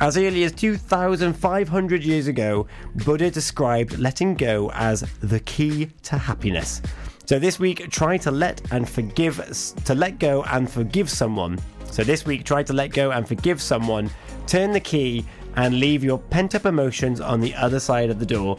As 0.00 0.16
early 0.16 0.44
as 0.44 0.52
2,500 0.52 2.04
years 2.04 2.26
ago, 2.26 2.66
Buddha 3.04 3.30
described 3.30 3.98
letting 3.98 4.34
go 4.34 4.70
as 4.74 5.02
the 5.20 5.40
key 5.40 5.90
to 6.04 6.18
happiness. 6.18 6.82
So 7.26 7.38
this 7.38 7.60
week, 7.60 7.88
try 7.90 8.16
to 8.18 8.30
let 8.30 8.60
and 8.72 8.88
forgive, 8.88 9.40
to 9.84 9.94
let 9.94 10.18
go 10.18 10.42
and 10.44 10.70
forgive 10.70 11.08
someone. 11.08 11.58
So 11.84 12.02
this 12.02 12.26
week, 12.26 12.44
try 12.44 12.62
to 12.62 12.72
let 12.72 12.88
go 12.92 13.10
and 13.12 13.26
forgive 13.26 13.60
someone. 13.60 14.10
Turn 14.46 14.72
the 14.72 14.80
key 14.80 15.24
and 15.56 15.78
leave 15.78 16.02
your 16.02 16.18
pent 16.18 16.54
up 16.54 16.66
emotions 16.66 17.20
on 17.20 17.40
the 17.40 17.54
other 17.54 17.78
side 17.78 18.10
of 18.10 18.18
the 18.18 18.26
door. 18.26 18.58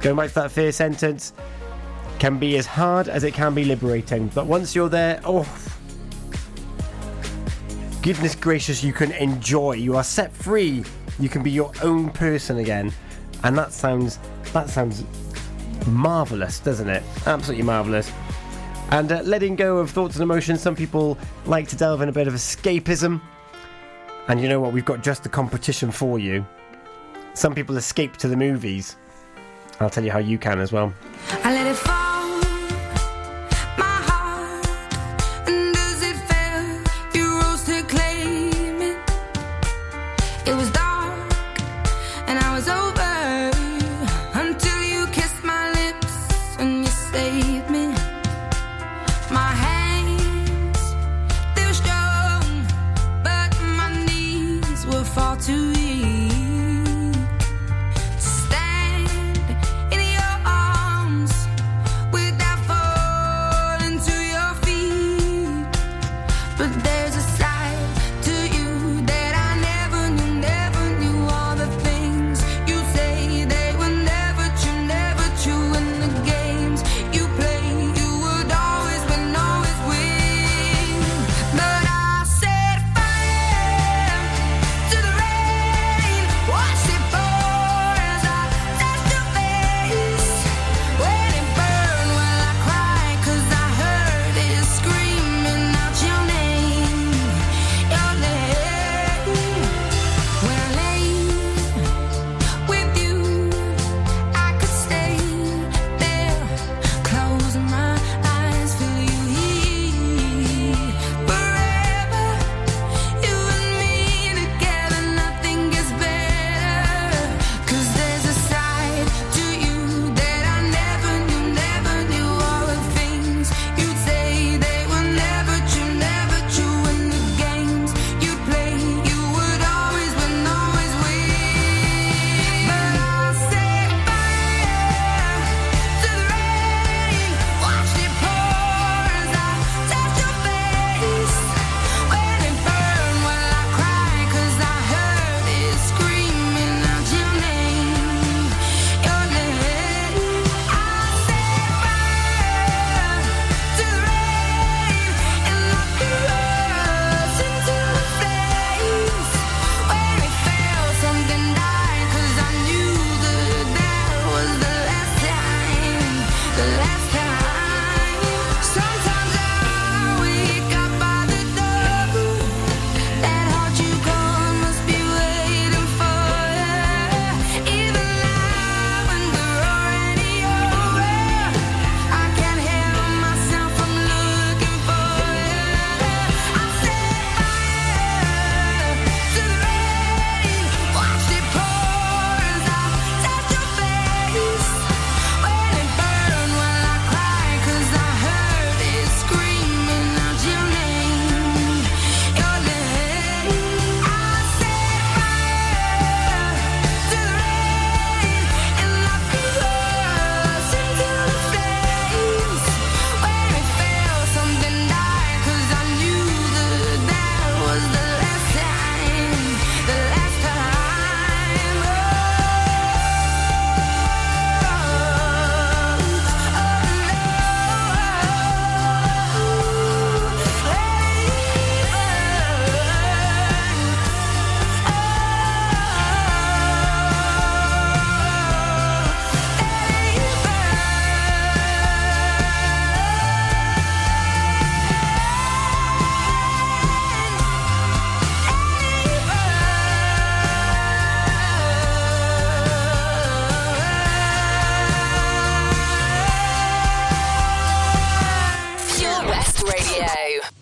Going 0.00 0.16
back 0.16 0.28
to 0.28 0.34
that 0.36 0.50
first 0.50 0.78
sentence, 0.78 1.34
can 2.20 2.38
be 2.38 2.56
as 2.58 2.66
hard 2.66 3.08
as 3.08 3.24
it 3.24 3.32
can 3.32 3.54
be 3.54 3.64
liberating. 3.64 4.28
But 4.28 4.46
once 4.46 4.74
you're 4.74 4.90
there, 4.90 5.20
oh, 5.24 5.42
goodness 8.02 8.34
gracious, 8.34 8.82
you 8.82 8.92
can 8.92 9.12
enjoy. 9.12 9.72
You 9.72 9.96
are 9.96 10.04
set 10.04 10.32
free. 10.32 10.84
You 11.18 11.28
can 11.28 11.42
be 11.42 11.50
your 11.50 11.72
own 11.82 12.10
person 12.10 12.58
again, 12.58 12.92
and 13.44 13.56
that 13.58 13.72
sounds 13.72 14.18
that 14.52 14.68
sounds 14.70 15.04
marvelous, 15.86 16.60
doesn't 16.60 16.88
it? 16.88 17.02
Absolutely 17.26 17.64
marvelous. 17.64 18.10
And 18.90 19.12
uh, 19.12 19.22
letting 19.22 19.54
go 19.54 19.78
of 19.78 19.90
thoughts 19.90 20.16
and 20.16 20.22
emotions. 20.22 20.60
Some 20.60 20.74
people 20.74 21.16
like 21.46 21.68
to 21.68 21.76
delve 21.76 22.00
in 22.00 22.08
a 22.08 22.12
bit 22.12 22.26
of 22.26 22.34
escapism, 22.34 23.20
and 24.28 24.40
you 24.40 24.48
know 24.48 24.60
what? 24.60 24.72
We've 24.72 24.84
got 24.84 25.02
just 25.02 25.22
the 25.22 25.28
competition 25.28 25.90
for 25.90 26.18
you. 26.18 26.46
Some 27.34 27.54
people 27.54 27.76
escape 27.76 28.16
to 28.18 28.28
the 28.28 28.36
movies. 28.36 28.96
I'll 29.78 29.90
tell 29.90 30.04
you 30.04 30.10
how 30.10 30.18
you 30.18 30.38
can 30.38 30.58
as 30.58 30.72
well. 30.72 30.92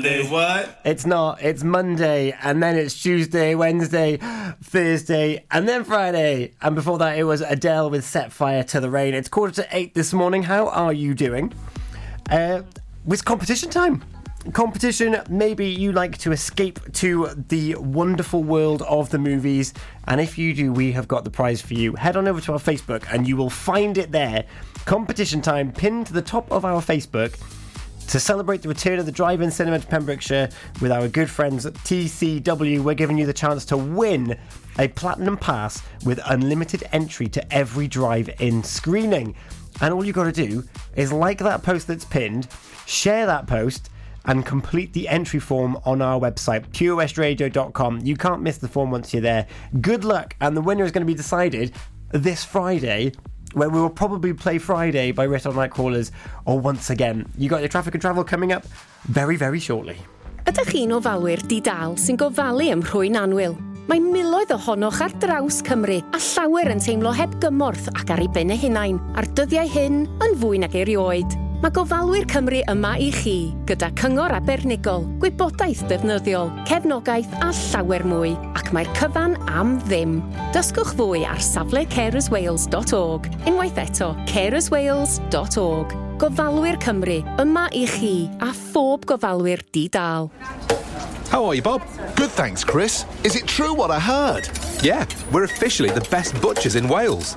Sunday. 0.00 0.26
What? 0.26 0.80
It's 0.82 1.04
not. 1.04 1.42
It's 1.42 1.62
Monday, 1.62 2.34
and 2.42 2.62
then 2.62 2.74
it's 2.74 3.02
Tuesday, 3.02 3.54
Wednesday, 3.54 4.16
Thursday, 4.62 5.44
and 5.50 5.68
then 5.68 5.84
Friday. 5.84 6.54
And 6.62 6.74
before 6.74 6.96
that, 6.98 7.18
it 7.18 7.24
was 7.24 7.42
Adele 7.42 7.90
with 7.90 8.06
Set 8.06 8.32
Fire 8.32 8.62
to 8.64 8.80
the 8.80 8.88
Rain. 8.88 9.12
It's 9.12 9.28
quarter 9.28 9.62
to 9.62 9.68
eight 9.76 9.92
this 9.92 10.14
morning. 10.14 10.44
How 10.44 10.68
are 10.68 10.94
you 10.94 11.12
doing? 11.12 11.52
Uh, 12.30 12.62
it's 13.08 13.20
competition 13.20 13.68
time. 13.68 14.02
Competition, 14.54 15.20
maybe 15.28 15.66
you 15.66 15.92
like 15.92 16.16
to 16.16 16.32
escape 16.32 16.80
to 16.94 17.28
the 17.48 17.74
wonderful 17.74 18.42
world 18.42 18.80
of 18.82 19.10
the 19.10 19.18
movies. 19.18 19.74
And 20.06 20.18
if 20.18 20.38
you 20.38 20.54
do, 20.54 20.72
we 20.72 20.92
have 20.92 21.08
got 21.08 21.24
the 21.24 21.30
prize 21.30 21.60
for 21.60 21.74
you. 21.74 21.94
Head 21.94 22.16
on 22.16 22.26
over 22.26 22.40
to 22.40 22.54
our 22.54 22.58
Facebook 22.58 23.04
and 23.12 23.28
you 23.28 23.36
will 23.36 23.50
find 23.50 23.98
it 23.98 24.12
there. 24.12 24.46
Competition 24.86 25.42
time 25.42 25.70
pinned 25.70 26.06
to 26.06 26.14
the 26.14 26.22
top 26.22 26.50
of 26.50 26.64
our 26.64 26.80
Facebook 26.80 27.38
to 28.10 28.18
celebrate 28.18 28.60
the 28.60 28.68
return 28.68 28.98
of 28.98 29.06
the 29.06 29.12
drive-in 29.12 29.52
cinema 29.52 29.78
to 29.78 29.86
Pembrokeshire 29.86 30.48
with 30.82 30.90
our 30.90 31.06
good 31.06 31.30
friends 31.30 31.64
at 31.64 31.74
TCW, 31.74 32.80
we're 32.80 32.94
giving 32.94 33.16
you 33.16 33.24
the 33.24 33.32
chance 33.32 33.64
to 33.66 33.76
win 33.76 34.36
a 34.80 34.88
platinum 34.88 35.36
pass 35.36 35.80
with 36.04 36.18
unlimited 36.26 36.82
entry 36.90 37.28
to 37.28 37.54
every 37.54 37.86
drive-in 37.86 38.64
screening. 38.64 39.36
And 39.80 39.94
all 39.94 40.04
you 40.04 40.12
got 40.12 40.24
to 40.24 40.32
do 40.32 40.64
is 40.96 41.12
like 41.12 41.38
that 41.38 41.62
post 41.62 41.86
that's 41.86 42.04
pinned, 42.04 42.48
share 42.84 43.26
that 43.26 43.46
post, 43.46 43.90
and 44.24 44.44
complete 44.44 44.92
the 44.92 45.08
entry 45.08 45.38
form 45.38 45.78
on 45.84 46.02
our 46.02 46.18
website, 46.18 46.68
purewestradio.com. 46.70 48.00
You 48.00 48.16
can't 48.16 48.42
miss 48.42 48.58
the 48.58 48.66
form 48.66 48.90
once 48.90 49.14
you're 49.14 49.22
there. 49.22 49.46
Good 49.80 50.04
luck, 50.04 50.34
and 50.40 50.56
the 50.56 50.60
winner 50.60 50.84
is 50.84 50.90
going 50.90 51.06
to 51.06 51.12
be 51.12 51.14
decided 51.14 51.72
this 52.10 52.44
Friday 52.44 53.12
where 53.54 53.68
we 53.68 53.80
will 53.80 53.90
probably 53.90 54.32
play 54.32 54.58
Friday 54.58 55.12
by 55.12 55.24
Ritter 55.24 55.50
Nightcrawlers 55.50 56.10
or 56.44 56.58
once 56.58 56.90
again. 56.90 57.26
You 57.36 57.48
got 57.48 57.60
your 57.60 57.68
traffic 57.68 57.94
and 57.94 58.00
travel 58.00 58.24
coming 58.24 58.52
up 58.52 58.64
very, 59.04 59.36
very 59.36 59.60
shortly. 59.60 59.98
Ydych 60.48 60.72
chi'n 60.72 60.94
ofalwyr 60.96 61.42
di-dal 61.46 61.98
sy'n 62.00 62.16
gofalu 62.18 62.70
ym 62.72 62.80
rhwy'n 62.86 63.18
anwyl? 63.20 63.58
Mae 63.90 64.00
miloedd 64.00 64.54
ohonoch 64.54 65.00
ar 65.02 65.12
draws 65.22 65.60
Cymru 65.66 65.98
a 66.14 66.22
llawer 66.22 66.70
yn 66.72 66.82
teimlo 66.82 67.12
heb 67.16 67.36
gymorth 67.42 67.90
ac 67.92 68.14
ar 68.14 68.22
ei 68.22 68.30
ben 68.32 68.54
eu 68.54 68.58
hunain, 68.62 69.00
a'r 69.18 69.28
dyddiau 69.36 69.70
hyn 69.70 70.04
yn 70.22 70.36
fwy 70.40 70.62
nag 70.62 70.76
erioed. 70.78 71.49
Mae 71.60 71.72
gofalwyr 71.76 72.24
Cymru 72.24 72.62
yma 72.72 72.94
i 72.96 73.10
chi 73.12 73.34
gyda 73.68 73.90
cyngor 74.00 74.32
abernigol, 74.32 75.02
gwybodaeth 75.20 75.82
defnyddiol, 75.90 76.48
cefnogaeth 76.64 77.34
a 77.44 77.50
llawer 77.52 78.04
mwy 78.08 78.30
ac 78.56 78.70
mae'r 78.72 78.88
cyfan 78.96 79.36
am 79.52 79.74
ddim. 79.82 80.22
Dysgwch 80.54 80.94
fwy 80.96 81.26
ar 81.28 81.42
safle 81.44 81.82
carerswales.org 81.92 83.28
unwaith 83.44 83.82
eto 83.84 84.14
carerswales.org 84.32 85.92
Gofalwyr 86.20 86.80
Cymru 86.80 87.18
yma 87.44 87.66
i 87.76 87.84
chi 87.88 88.14
a 88.40 88.54
phob 88.56 89.04
gofalwyr 89.08 89.60
di-dal. 89.76 90.32
How 91.28 91.44
are 91.44 91.54
you, 91.54 91.62
Bob? 91.62 91.84
Good, 92.16 92.32
thanks, 92.40 92.64
Chris. 92.64 93.04
Is 93.22 93.36
it 93.36 93.46
true 93.46 93.72
what 93.72 93.90
I 93.90 94.00
heard? 94.00 94.48
Yeah, 94.82 95.04
we're 95.30 95.44
officially 95.44 95.90
the 95.90 96.06
best 96.10 96.40
butchers 96.40 96.76
in 96.76 96.88
Wales. 96.88 97.36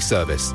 service. 0.00 0.54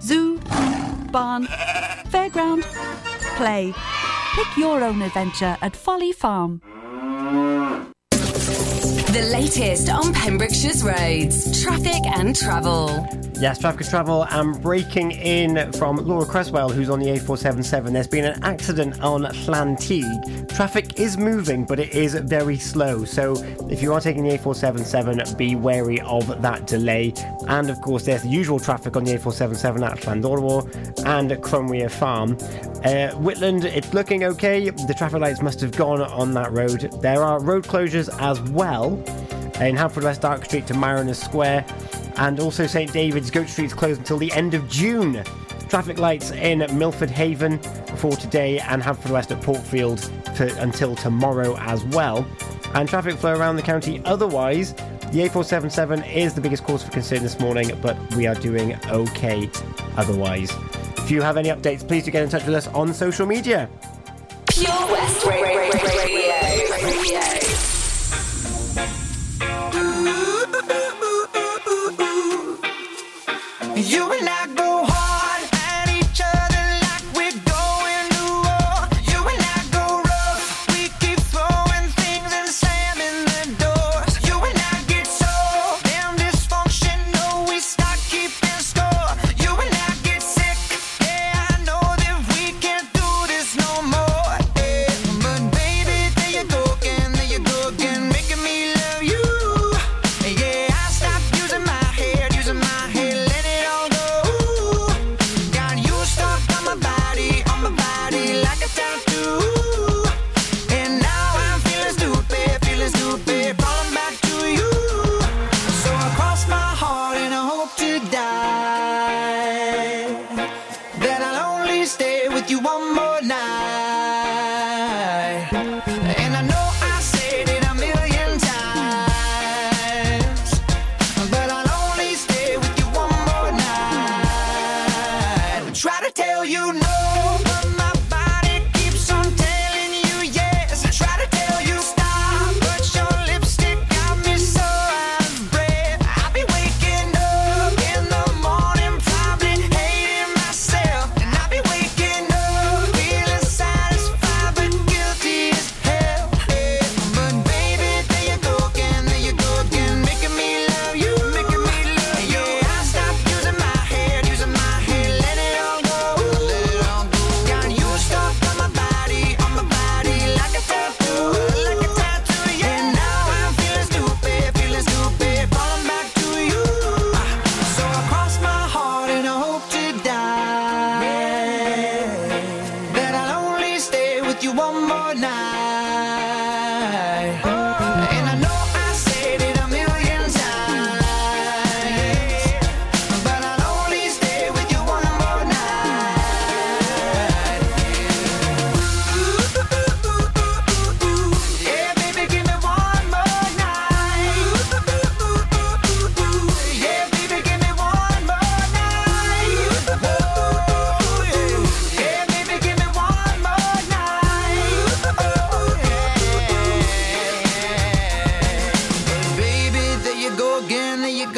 Zoo, 0.00 0.38
barn, 1.12 1.46
fairground, 2.08 2.62
play. 3.36 3.74
Pick 4.34 4.56
your 4.56 4.82
own 4.82 5.02
adventure 5.02 5.56
at 5.60 5.76
Folly 5.76 6.12
Farm. 6.12 6.60
The 8.10 9.28
latest 9.32 9.90
on 9.90 10.14
Pembrokeshire's 10.14 10.82
roads, 10.82 11.62
traffic 11.62 12.06
and 12.06 12.34
travel. 12.34 13.29
Yes, 13.40 13.58
traffic 13.58 13.86
travel. 13.86 14.26
and 14.28 14.60
breaking 14.60 15.12
in 15.12 15.72
from 15.72 15.96
Laura 15.96 16.26
Creswell, 16.26 16.68
who's 16.68 16.90
on 16.90 17.00
the 17.00 17.06
A477. 17.06 17.90
There's 17.90 18.06
been 18.06 18.26
an 18.26 18.44
accident 18.44 19.00
on 19.00 19.22
Llanteg. 19.22 20.46
Traffic 20.54 21.00
is 21.00 21.16
moving, 21.16 21.64
but 21.64 21.80
it 21.80 21.94
is 21.94 22.12
very 22.16 22.58
slow. 22.58 23.06
So 23.06 23.42
if 23.70 23.80
you 23.80 23.94
are 23.94 24.00
taking 24.00 24.24
the 24.24 24.36
A477, 24.36 25.38
be 25.38 25.56
wary 25.56 26.02
of 26.02 26.42
that 26.42 26.66
delay. 26.66 27.14
And 27.48 27.70
of 27.70 27.80
course, 27.80 28.04
there's 28.04 28.24
the 28.24 28.28
usual 28.28 28.60
traffic 28.60 28.94
on 28.94 29.04
the 29.04 29.16
A477 29.16 29.88
at 29.90 30.00
Llanddowror 30.00 31.06
and 31.06 31.30
Cromweir 31.42 31.90
Farm. 31.90 32.32
Uh, 32.84 33.16
Whitland, 33.16 33.64
it's 33.64 33.94
looking 33.94 34.22
okay. 34.24 34.68
The 34.68 34.94
traffic 34.94 35.20
lights 35.20 35.40
must 35.40 35.62
have 35.62 35.72
gone 35.72 36.02
on 36.02 36.34
that 36.34 36.52
road. 36.52 36.92
There 37.00 37.22
are 37.22 37.42
road 37.42 37.64
closures 37.64 38.10
as 38.20 38.38
well 38.50 39.02
in 39.60 39.76
Haverfordwest 39.76 40.20
Dark 40.20 40.44
Street 40.44 40.66
to 40.68 40.74
Mariners 40.74 41.20
Square, 41.20 41.64
and 42.16 42.40
also 42.40 42.66
St 42.66 42.92
David's 42.92 43.30
Goat 43.30 43.48
Street 43.48 43.66
is 43.66 43.74
closed 43.74 44.00
until 44.00 44.18
the 44.18 44.32
end 44.32 44.54
of 44.54 44.68
June. 44.68 45.22
Traffic 45.68 45.98
lights 45.98 46.30
in 46.32 46.66
Milford 46.76 47.10
Haven 47.10 47.58
for 47.96 48.12
today 48.16 48.58
and 48.58 48.82
Haverfordwest 48.82 49.30
at 49.30 49.40
Portfield 49.42 50.00
for, 50.34 50.44
until 50.58 50.96
tomorrow 50.96 51.56
as 51.58 51.84
well. 51.84 52.26
And 52.74 52.88
traffic 52.88 53.16
flow 53.16 53.34
around 53.36 53.56
the 53.56 53.62
county 53.62 54.02
otherwise. 54.04 54.72
The 55.12 55.28
A477 55.28 56.12
is 56.14 56.34
the 56.34 56.40
biggest 56.40 56.64
cause 56.64 56.82
for 56.84 56.90
concern 56.92 57.22
this 57.22 57.38
morning, 57.40 57.76
but 57.82 57.96
we 58.14 58.26
are 58.26 58.34
doing 58.36 58.76
okay 58.86 59.50
otherwise. 59.96 60.52
If 60.98 61.10
you 61.10 61.20
have 61.22 61.36
any 61.36 61.48
updates, 61.48 61.86
please 61.86 62.04
do 62.04 62.10
get 62.12 62.22
in 62.22 62.28
touch 62.28 62.46
with 62.46 62.54
us 62.54 62.68
on 62.68 62.94
social 62.94 63.26
media. 63.26 63.68
Pure 64.48 64.70
West 64.70 65.26
Ra- 65.26 65.32
Ra- 65.32 65.42
Ra- 65.42 66.04
Radio. 66.04 66.32
Radio. 66.72 67.79
You 73.90 74.12
and 74.12 74.28
I 74.28 74.39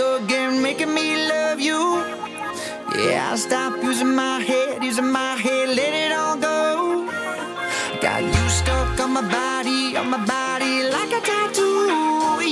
again, 0.03 0.63
making 0.63 0.93
me 0.93 1.29
love 1.29 1.61
you. 1.61 1.81
Yeah, 3.05 3.29
I'll 3.31 3.39
stop 3.39 3.83
using 3.83 4.15
my 4.15 4.39
head, 4.41 4.83
using 4.83 5.11
my 5.11 5.35
head, 5.37 5.69
let 5.81 5.93
it 6.05 6.13
all 6.13 6.37
go. 6.37 7.07
Got 8.01 8.23
you 8.23 8.49
stuck 8.49 9.01
on 9.01 9.11
my 9.13 9.23
body, 9.23 9.97
on 9.97 10.11
my 10.11 10.25
body 10.25 10.75
like 10.97 11.13
a 11.19 11.21
tattoo. 11.21 11.87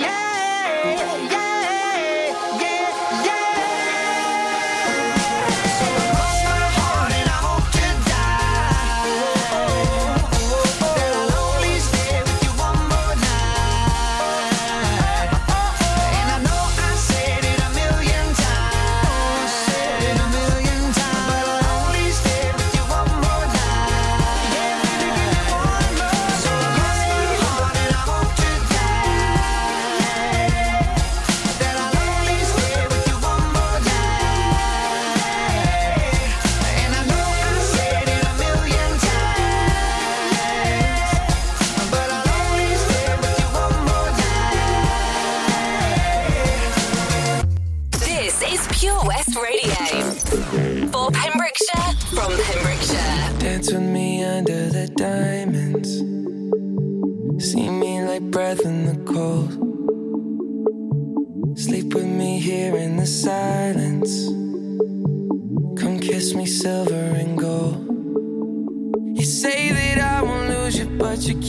Yeah, 0.04 1.28
yeah, 1.34 1.59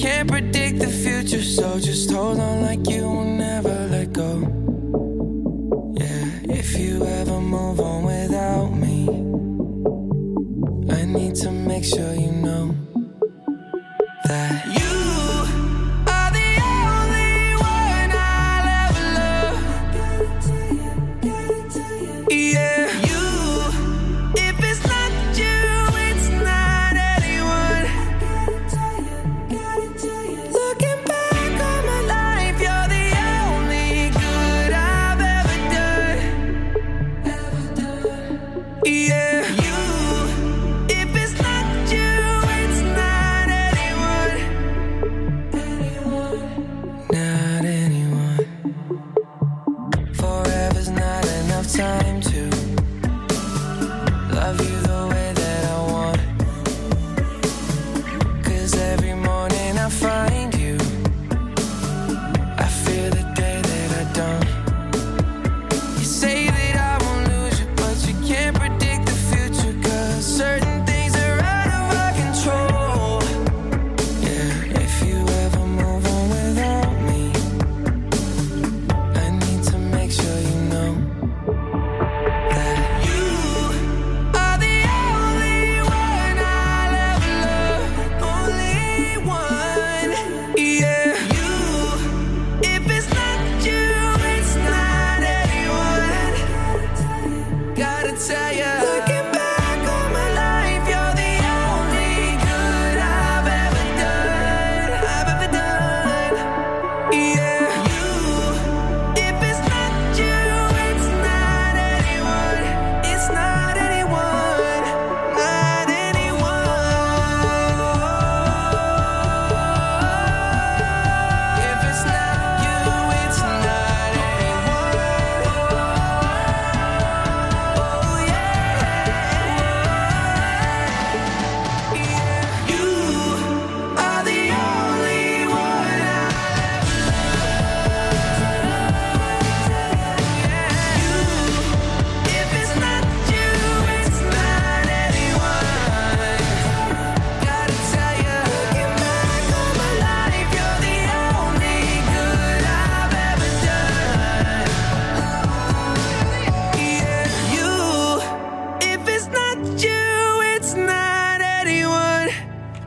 can't 0.02 0.28
predict 0.28 0.80
the 0.80 0.88
future. 0.88 1.44
So 1.44 1.80
just 1.80 2.10
hold 2.12 2.40
on 2.40 2.64
like 2.64 2.90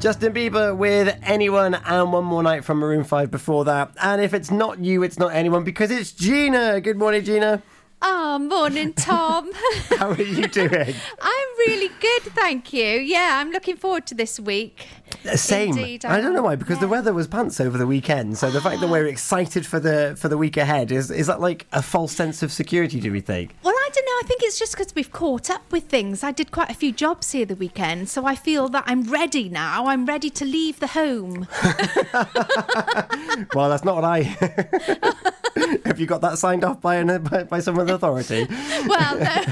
Justin 0.05 0.35
Bieber 0.35 0.77
with 0.77 1.19
anyone 1.23 1.73
and 1.73 2.13
one 2.13 2.27
more 2.27 2.43
night 2.43 2.63
from 2.63 2.77
Maroon 2.77 3.05
5 3.05 3.31
before 3.31 3.65
that. 3.65 3.91
And 4.03 4.21
if 4.21 4.35
it's 4.35 4.51
not 4.51 4.79
you, 4.79 5.03
it's 5.03 5.19
not 5.19 5.29
anyone 5.29 5.65
because 5.65 5.91
it's 5.91 6.13
Gina. 6.13 6.79
Good 6.83 6.99
morning, 6.99 7.25
Gina. 7.25 7.63
Oh, 8.03 8.39
morning, 8.39 8.93
Tom. 8.93 9.51
How 9.97 10.11
are 10.11 10.21
you 10.21 10.47
doing? 10.47 10.95
I'm 11.23 11.49
really 11.67 11.89
good, 12.01 12.23
thank 12.35 12.75
you. 12.75 12.85
Yeah, 12.85 13.39
I'm 13.41 13.51
looking 13.51 13.79
forward 13.79 14.07
to 14.09 14.15
this 14.15 14.39
week. 14.39 14.87
Uh, 15.27 15.37
Same. 15.37 15.71
Indeed, 15.79 16.05
I 16.05 16.21
don't 16.21 16.35
know 16.35 16.43
why 16.43 16.57
because 16.57 16.79
the 16.79 16.89
weather 16.89 17.13
was 17.13 17.27
pants 17.27 17.61
over 17.61 17.79
the 17.79 17.87
weekend. 17.87 18.39
So 18.39 18.51
the 18.51 18.61
fact 18.61 18.81
that 18.81 18.89
we're 18.89 19.07
excited 19.07 19.67
for 19.67 19.81
the 19.81 20.15
for 20.19 20.29
the 20.29 20.37
week 20.37 20.57
ahead 20.57 20.93
is 20.93 21.11
is 21.11 21.27
that 21.29 21.41
like 21.41 21.67
a 21.73 21.83
false 21.83 22.13
sense 22.13 22.43
of 22.43 22.53
security? 22.53 23.01
Do 23.01 23.11
we 23.11 23.21
think? 23.21 23.55
Well, 23.63 23.75
I 23.75 23.89
don't 23.93 24.05
know. 24.05 24.13
I 24.13 24.23
think 24.27 24.43
it's 24.43 24.59
just 24.59 24.77
because 24.77 24.95
we've 24.95 25.13
caught 25.13 25.51
up 25.51 25.71
with 25.73 25.85
things. 25.85 26.23
I 26.23 26.33
did 26.33 26.51
quite 26.51 26.71
a 26.71 26.75
few 26.75 26.93
jobs 26.93 27.33
here 27.33 27.47
the 27.47 27.57
weekend, 27.57 28.09
so 28.09 28.27
I 28.27 28.35
feel 28.35 28.69
that 28.71 28.85
I'm 28.87 29.05
ready 29.05 29.49
now. 29.49 29.87
I'm 29.87 30.05
ready 30.07 30.31
to 30.31 30.45
leave 30.45 30.81
the 30.81 30.89
home. 30.89 31.47
well, 33.55 33.69
that's 33.71 33.85
not 33.85 33.95
what 33.97 34.05
I. 34.05 34.23
Have 35.85 36.01
you 36.01 36.07
got 36.07 36.21
that 36.23 36.39
signed 36.39 36.65
off 36.65 36.81
by 36.81 36.97
an 36.97 37.23
by, 37.23 37.45
by 37.45 37.61
someone's 37.61 37.91
authority? 37.91 38.47
well, 38.87 39.19
no. 39.19 39.45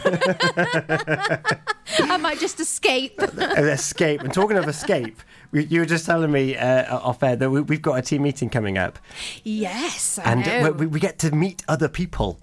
I 2.00 2.16
might 2.20 2.38
just 2.38 2.58
escape. 2.60 3.20
Escape. 3.22 4.22
And 4.22 4.32
talking 4.34 4.56
of 4.56 4.68
escape, 4.68 5.20
you 5.52 5.80
were 5.80 5.86
just 5.86 6.06
telling 6.06 6.32
me 6.32 6.56
uh, 6.56 6.98
off 6.98 7.22
air 7.22 7.36
that 7.36 7.50
we, 7.50 7.60
we've 7.60 7.82
got 7.82 7.98
a 7.98 8.02
team 8.02 8.22
meeting 8.22 8.48
coming 8.48 8.78
up, 8.78 8.98
yes, 9.44 10.18
I 10.18 10.32
and 10.32 10.46
know. 10.46 10.72
we, 10.72 10.86
we 10.86 11.00
get 11.00 11.18
to 11.20 11.34
meet 11.34 11.62
other 11.68 11.88
people. 11.88 12.38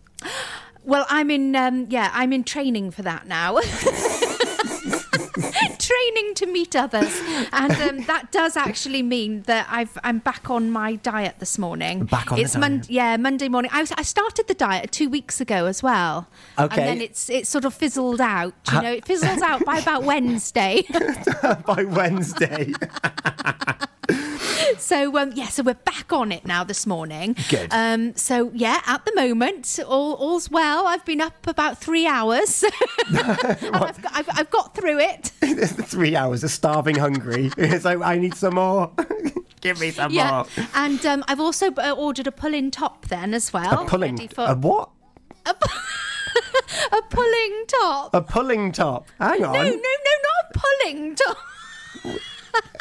Well, 0.84 1.05
I'm 1.10 1.30
in. 1.30 1.55
Um, 1.55 1.88
yeah, 1.89 2.10
I'm 2.14 2.34
in 2.34 2.43
training 2.43 2.91
for 2.91 3.01
that 3.03 3.28
now. 3.28 3.60
training 5.90 6.34
to 6.36 6.46
meet 6.46 6.76
others, 6.76 7.20
and 7.52 7.72
um, 7.82 8.04
that 8.08 8.32
does 8.32 8.56
actually 8.58 9.02
mean 9.04 9.42
that 9.44 9.68
I've 9.70 9.98
I'm 10.04 10.20
back 10.20 10.50
on 10.50 10.70
my 10.72 10.96
diet 10.96 11.36
this 11.40 11.58
morning. 11.58 12.06
Back 12.06 12.32
on 12.32 12.38
the 12.38 12.44
it's 12.44 12.56
Mon- 12.56 12.78
diet. 12.78 12.90
yeah, 12.90 13.18
Monday 13.18 13.50
morning. 13.50 13.72
I, 13.74 13.82
was, 13.82 13.92
I 13.94 14.04
started 14.04 14.48
the 14.48 14.54
diet 14.54 14.92
two 14.92 15.10
weeks 15.10 15.42
ago 15.42 15.66
as 15.66 15.82
well. 15.84 16.28
Okay. 16.58 16.82
And 16.82 16.88
then 16.90 17.02
it's 17.02 17.30
it 17.30 17.48
sort 17.48 17.66
of 17.66 17.74
fizzled 17.74 18.22
out. 18.22 18.54
You 18.68 18.74
Ha- 18.74 18.82
know, 18.82 18.92
it 18.94 19.06
fizzles 19.06 19.42
out 19.42 19.66
by 19.66 19.78
about 19.80 20.04
Wednesday. 20.04 20.84
by 21.66 21.84
Wednesday. 21.86 22.74
so 24.78 25.18
um, 25.18 25.32
yeah, 25.36 25.48
so 25.48 25.64
we're 25.64 25.74
back 25.74 26.12
on 26.12 26.32
it 26.32 26.46
now 26.46 26.64
this 26.64 26.86
morning. 26.88 27.36
Good. 27.50 27.68
Um, 27.72 28.16
so 28.16 28.52
yeah, 28.54 28.82
at 28.86 29.06
the 29.06 29.14
moment, 29.16 29.80
all 29.88 30.14
all's 30.14 30.50
well. 30.50 30.88
I've 30.88 31.06
been 31.06 31.22
up 31.22 31.46
about 31.48 31.78
three 31.80 32.06
hours. 32.08 32.64
and 33.08 33.18
I've, 33.20 34.02
got, 34.02 34.12
I've, 34.16 34.30
I've 34.34 34.50
got 34.50 34.76
through 34.76 35.00
it. 35.00 35.32
Three 35.84 36.16
hours 36.16 36.44
of 36.44 36.52
starving 36.52 36.96
hungry. 36.96 37.52
It's 37.58 37.86
like 37.86 38.02
I 38.02 38.18
need 38.18 38.36
some 38.36 38.56
more. 38.56 38.92
Give 39.62 39.80
me 39.80 39.92
some 39.92 40.12
yeah, 40.14 40.32
more. 40.32 40.46
and 40.76 41.06
um, 41.06 41.24
I've 41.28 41.40
also 41.42 41.72
uh, 41.74 41.94
ordered 41.98 42.28
a 42.28 42.32
pull-in 42.32 42.72
top 42.72 43.08
then 43.08 43.34
as 43.34 43.52
well. 43.52 43.84
A 43.84 43.86
pulling. 43.86 44.16
ready 44.16 44.28
for- 44.28 44.46
A 44.46 44.56
what? 44.56 44.90
a 45.46 45.54
pulling 47.10 47.66
top. 47.68 48.14
A 48.14 48.22
pulling 48.22 48.72
top. 48.72 49.08
Hang 49.20 49.44
on. 49.44 49.54
No, 49.54 49.64
no, 49.64 49.70
no, 49.70 49.74
not 49.74 50.56
a 50.56 50.60
pulling 50.60 51.16
top. 51.16 51.38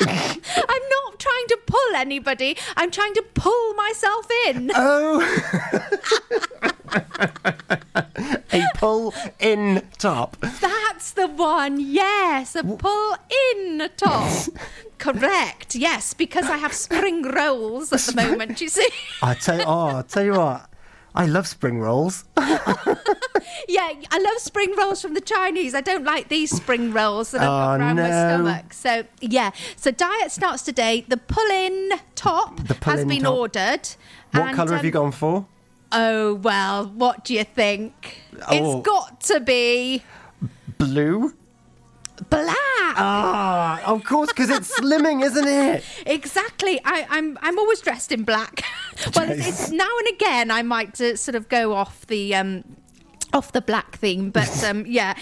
I'm 0.01 0.82
not 0.90 1.18
trying 1.18 1.46
to 1.49 1.59
pull 1.66 1.96
anybody. 1.96 2.57
I'm 2.76 2.90
trying 2.90 3.14
to 3.14 3.22
pull 3.34 3.74
myself 3.74 4.26
in. 4.46 4.70
Oh. 4.74 5.20
a 8.53 8.62
pull 8.74 9.14
in 9.40 9.82
top. 9.99 10.36
That's 10.99 11.12
the 11.12 11.28
one. 11.28 11.78
Yes, 11.78 12.57
a 12.57 12.64
pull 12.64 13.14
in 13.55 13.88
top. 13.96 14.49
Correct. 14.99 15.76
Yes, 15.76 16.12
because 16.12 16.46
I 16.46 16.57
have 16.57 16.72
spring 16.72 17.22
rolls 17.22 17.92
at 17.92 18.01
the 18.01 18.20
moment. 18.20 18.61
You 18.61 18.68
see. 18.68 18.88
I 19.22 19.34
tell 19.34 19.59
you, 19.59 19.64
oh, 19.64 19.99
I 19.99 20.03
tell 20.03 20.24
you 20.24 20.32
what, 20.32 20.68
I 21.14 21.26
love 21.26 21.46
spring 21.46 21.78
rolls. 21.78 22.24
Yeah, 23.68 23.92
I 24.11 24.18
love 24.18 24.38
spring 24.38 24.74
rolls 24.76 25.01
from 25.01 25.14
the 25.14 25.20
Chinese. 25.20 25.74
I 25.74 25.80
don't 25.80 26.05
like 26.05 26.28
these 26.28 26.51
spring 26.51 26.92
rolls 26.92 27.30
that 27.30 27.42
I've 27.42 27.46
got 27.46 27.74
Oh, 27.74 27.78
around 27.78 27.96
my 27.96 28.09
stomach. 28.09 28.72
So 28.72 29.05
yeah, 29.20 29.53
so 29.76 29.90
diet 29.90 30.32
starts 30.32 30.62
today. 30.62 31.05
The 31.07 31.16
pull-in 31.16 31.92
top 32.14 32.57
The 32.66 32.76
has 32.84 33.05
been 33.05 33.22
top. 33.22 33.34
ordered. 33.34 33.88
What 34.32 34.49
and, 34.49 34.57
colour 34.57 34.74
have 34.74 34.84
you 34.84 34.90
um, 34.90 35.05
gone 35.05 35.12
for? 35.12 35.46
Oh 35.92 36.34
well, 36.34 36.86
what 36.86 37.24
do 37.24 37.34
you 37.34 37.44
think? 37.44 38.22
Oh. 38.49 38.78
It's 38.80 38.86
got 38.86 39.20
to 39.22 39.40
be 39.40 40.03
Blue. 40.78 41.32
black. 42.30 42.57
Ah, 43.01 43.80
of 43.84 44.03
course, 44.05 44.28
because 44.28 44.51
it's 44.51 44.78
slimming, 44.80 45.22
isn't 45.24 45.47
it? 45.47 45.84
Exactly. 46.07 46.80
I, 46.84 47.07
I'm 47.11 47.39
I'm 47.43 47.59
always 47.59 47.80
dressed 47.80 48.11
in 48.12 48.24
black. 48.24 48.62
well, 49.14 49.30
it's, 49.30 49.47
it's 49.47 49.70
now 49.70 49.89
and 49.99 50.09
again 50.09 50.51
I 50.51 50.62
might 50.62 51.01
uh, 51.01 51.16
sort 51.16 51.34
of 51.34 51.49
go 51.49 51.74
off 51.74 52.07
the. 52.07 52.34
Um, 52.34 52.64
off 53.32 53.52
the 53.52 53.60
black 53.60 53.96
theme, 53.98 54.30
but 54.30 54.64
um, 54.68 54.84
yeah, 54.86 55.14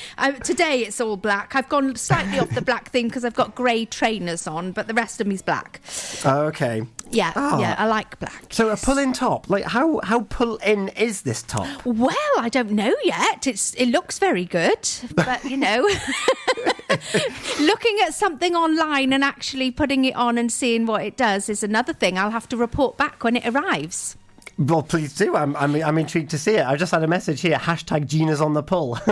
today 0.45 0.81
it's 0.81 1.01
all 1.01 1.17
black. 1.17 1.55
I've 1.57 1.69
gone 1.69 1.97
slightly 1.97 2.39
off 2.39 2.51
the 2.51 2.63
black 2.63 2.91
theme 2.91 3.09
because 3.09 3.25
I've 3.25 3.35
got 3.35 3.55
grey 3.55 3.85
trainers 3.85 4.47
on, 4.47 4.73
but 4.73 4.87
the 4.87 4.95
rest 4.95 5.21
of 5.21 5.27
me's 5.27 5.43
black. 5.43 5.81
Oh, 6.25 6.43
okay. 6.47 6.83
Yeah, 7.11 7.33
Ah. 7.37 7.61
yeah, 7.61 7.77
I 7.79 7.87
like 7.87 8.19
black. 8.19 8.47
So 8.51 8.69
a 8.71 8.77
pull-in 8.77 9.13
top, 9.13 9.49
like 9.49 9.65
how 9.65 10.01
how 10.03 10.21
pull-in 10.23 10.89
is 10.91 11.23
this 11.23 11.43
top? 11.43 11.85
Well, 11.85 12.15
I 12.39 12.49
don't 12.49 12.73
know 12.73 12.95
yet. 13.05 13.47
It's 13.47 13.75
it 13.75 13.87
looks 13.87 14.19
very 14.19 14.45
good, 14.45 14.89
but 15.15 15.45
you 15.45 15.57
know, 15.57 15.89
looking 17.61 17.99
at 18.05 18.15
something 18.15 18.55
online 18.55 19.13
and 19.13 19.23
actually 19.25 19.71
putting 19.71 20.05
it 20.05 20.15
on 20.17 20.39
and 20.39 20.51
seeing 20.51 20.87
what 20.87 21.05
it 21.05 21.17
does 21.17 21.49
is 21.49 21.63
another 21.63 21.93
thing. 21.93 22.19
I'll 22.19 22.31
have 22.31 22.49
to 22.51 22.57
report 22.57 22.97
back 22.97 23.23
when 23.25 23.37
it 23.37 23.47
arrives. 23.47 24.17
Well, 24.59 24.83
please 24.83 25.15
do. 25.15 25.37
I'm, 25.37 25.55
I'm, 25.57 25.75
I'm 25.77 25.99
intrigued 25.99 26.31
to 26.31 26.39
see 26.39 26.55
it. 26.57 26.67
I 26.67 26.77
just 26.77 26.91
had 26.93 27.03
a 27.03 27.07
message 27.07 27.43
here. 27.43 27.57
Hashtag 27.57 28.07
Gina's 28.07 28.41
on 28.41 28.55
the 28.55 28.63
pull. 28.63 28.99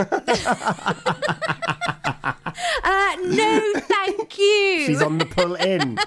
Uh, 2.83 3.15
no, 3.21 3.73
thank 3.79 4.37
you. 4.37 4.83
She's 4.85 5.01
on 5.01 5.17
the 5.17 5.25
pull 5.25 5.55
in. 5.55 5.97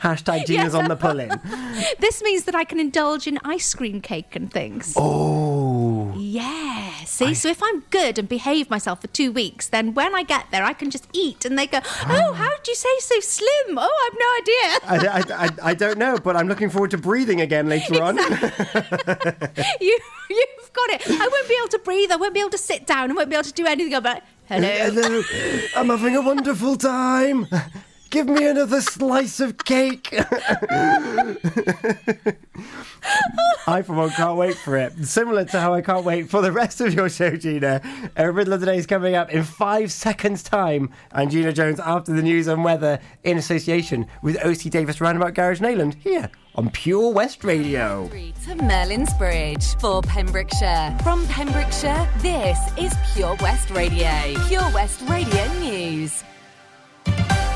Hashtag 0.00 0.46
Gina's 0.46 0.74
on 0.74 0.88
the 0.88 0.96
pull 0.96 1.20
in. 1.20 1.30
This 2.00 2.22
means 2.22 2.44
that 2.44 2.54
I 2.54 2.64
can 2.64 2.80
indulge 2.80 3.26
in 3.26 3.38
ice 3.44 3.72
cream 3.74 4.00
cake 4.00 4.34
and 4.34 4.52
things. 4.52 4.94
Oh. 4.96 5.61
Yeah. 6.16 7.04
See, 7.04 7.34
so 7.34 7.48
if 7.48 7.62
I'm 7.62 7.80
good 7.90 8.18
and 8.18 8.28
behave 8.28 8.70
myself 8.70 9.00
for 9.00 9.06
two 9.08 9.32
weeks, 9.32 9.68
then 9.68 9.94
when 9.94 10.14
I 10.14 10.22
get 10.22 10.46
there, 10.50 10.64
I 10.64 10.72
can 10.72 10.90
just 10.90 11.08
eat, 11.12 11.44
and 11.44 11.58
they 11.58 11.66
go, 11.66 11.80
ah. 11.82 12.06
"Oh, 12.08 12.32
how 12.32 12.48
did 12.56 12.68
you 12.68 12.74
say 12.74 12.88
so 13.00 13.20
slim? 13.20 13.78
Oh, 13.78 14.08
I've 14.10 14.18
no 14.18 14.28
idea." 14.40 14.68
I, 14.84 15.18
I, 15.18 15.44
I, 15.44 15.70
I 15.70 15.74
don't 15.74 15.98
know, 15.98 16.18
but 16.18 16.36
I'm 16.36 16.48
looking 16.48 16.70
forward 16.70 16.90
to 16.92 16.98
breathing 16.98 17.40
again 17.40 17.68
later 17.68 18.02
on. 18.02 18.16
you, 19.80 19.98
you've 20.30 20.72
got 20.72 20.90
it. 20.90 21.02
I 21.08 21.28
won't 21.30 21.48
be 21.48 21.56
able 21.60 21.68
to 21.68 21.80
breathe. 21.84 22.10
I 22.10 22.16
won't 22.16 22.34
be 22.34 22.40
able 22.40 22.50
to 22.50 22.58
sit 22.58 22.86
down. 22.86 23.10
I 23.10 23.14
won't 23.14 23.28
be 23.28 23.36
able 23.36 23.44
to 23.44 23.52
do 23.52 23.66
anything 23.66 23.94
about. 23.94 24.22
Hello. 24.46 24.68
Hello. 24.68 25.22
I'm 25.76 25.88
having 25.88 26.16
a 26.16 26.22
wonderful 26.22 26.76
time. 26.76 27.46
Give 28.12 28.28
me 28.28 28.46
another 28.46 28.82
slice 28.82 29.40
of 29.40 29.56
cake. 29.64 30.14
I, 33.66 33.80
for 33.80 33.94
one, 33.94 34.10
can't 34.10 34.36
wait 34.36 34.54
for 34.54 34.76
it. 34.76 34.92
Similar 35.06 35.46
to 35.46 35.58
how 35.58 35.72
I 35.72 35.80
can't 35.80 36.04
wait 36.04 36.28
for 36.28 36.42
the 36.42 36.52
rest 36.52 36.82
of 36.82 36.92
your 36.92 37.08
show, 37.08 37.34
Gina. 37.36 37.80
Our 38.18 38.30
Riddle 38.30 38.52
of 38.52 38.60
the 38.60 38.66
Day 38.66 38.76
is 38.76 38.86
coming 38.86 39.14
up 39.14 39.30
in 39.30 39.44
five 39.44 39.90
seconds' 39.90 40.42
time. 40.42 40.90
And 41.12 41.30
Gina 41.30 41.54
Jones 41.54 41.80
after 41.80 42.12
the 42.12 42.20
news 42.20 42.48
and 42.48 42.62
weather 42.62 43.00
in 43.24 43.38
association 43.38 44.06
with 44.20 44.36
OC 44.44 44.70
Davies 44.70 45.00
Roundabout 45.00 45.32
Garage 45.32 45.62
Neyland 45.62 45.94
here 45.94 46.30
on 46.54 46.68
Pure 46.68 47.14
West 47.14 47.44
Radio. 47.44 48.10
to 48.44 48.56
Merlin's 48.56 49.14
Bridge 49.14 49.74
for 49.80 50.02
Pembrokeshire. 50.02 50.94
From 51.02 51.26
Pembrokeshire, 51.28 52.06
this 52.18 52.58
is 52.76 52.92
Pure 53.14 53.36
West 53.40 53.70
Radio. 53.70 54.10
Pure 54.48 54.70
West 54.74 55.00
Radio 55.08 55.50
News. 55.60 56.22